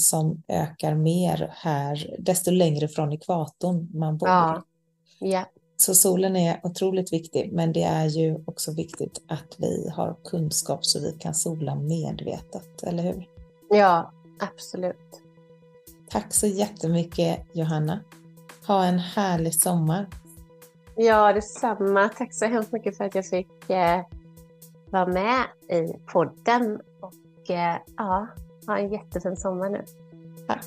som 0.00 0.42
ökar 0.48 0.94
mer 0.94 1.52
här, 1.54 2.16
desto 2.18 2.50
längre 2.50 2.88
från 2.88 3.12
ekvatorn 3.12 3.98
man 3.98 4.18
bor. 4.18 4.28
Ja. 4.28 4.62
ja. 5.18 5.44
Så 5.76 5.94
solen 5.94 6.36
är 6.36 6.60
otroligt 6.62 7.12
viktig, 7.12 7.52
men 7.52 7.72
det 7.72 7.82
är 7.82 8.06
ju 8.06 8.44
också 8.46 8.72
viktigt 8.72 9.22
att 9.28 9.56
vi 9.58 9.88
har 9.88 10.16
kunskap 10.24 10.86
så 10.86 11.00
vi 11.00 11.12
kan 11.18 11.34
sola 11.34 11.74
medvetet, 11.74 12.82
eller 12.82 13.02
hur? 13.02 13.28
Ja, 13.70 14.12
absolut. 14.40 14.96
Tack 16.10 16.34
så 16.34 16.46
jättemycket 16.46 17.40
Johanna. 17.52 18.00
Ha 18.66 18.84
en 18.84 18.98
härlig 18.98 19.54
sommar. 19.54 20.06
Ja, 21.00 21.32
detsamma. 21.32 22.08
Tack 22.08 22.34
så 22.34 22.46
hemskt 22.46 22.72
mycket 22.72 22.96
för 22.96 23.04
att 23.04 23.14
jag 23.14 23.26
fick 23.26 23.70
eh, 23.70 24.00
vara 24.90 25.06
med 25.06 25.44
i 25.68 25.98
podden. 26.12 26.80
Och 27.00 27.50
eh, 27.50 27.76
ja, 27.96 28.28
ha 28.66 28.78
en 28.78 28.92
jättefin 28.92 29.36
sommar 29.36 29.70
nu. 29.70 29.84
Tack. 30.46 30.66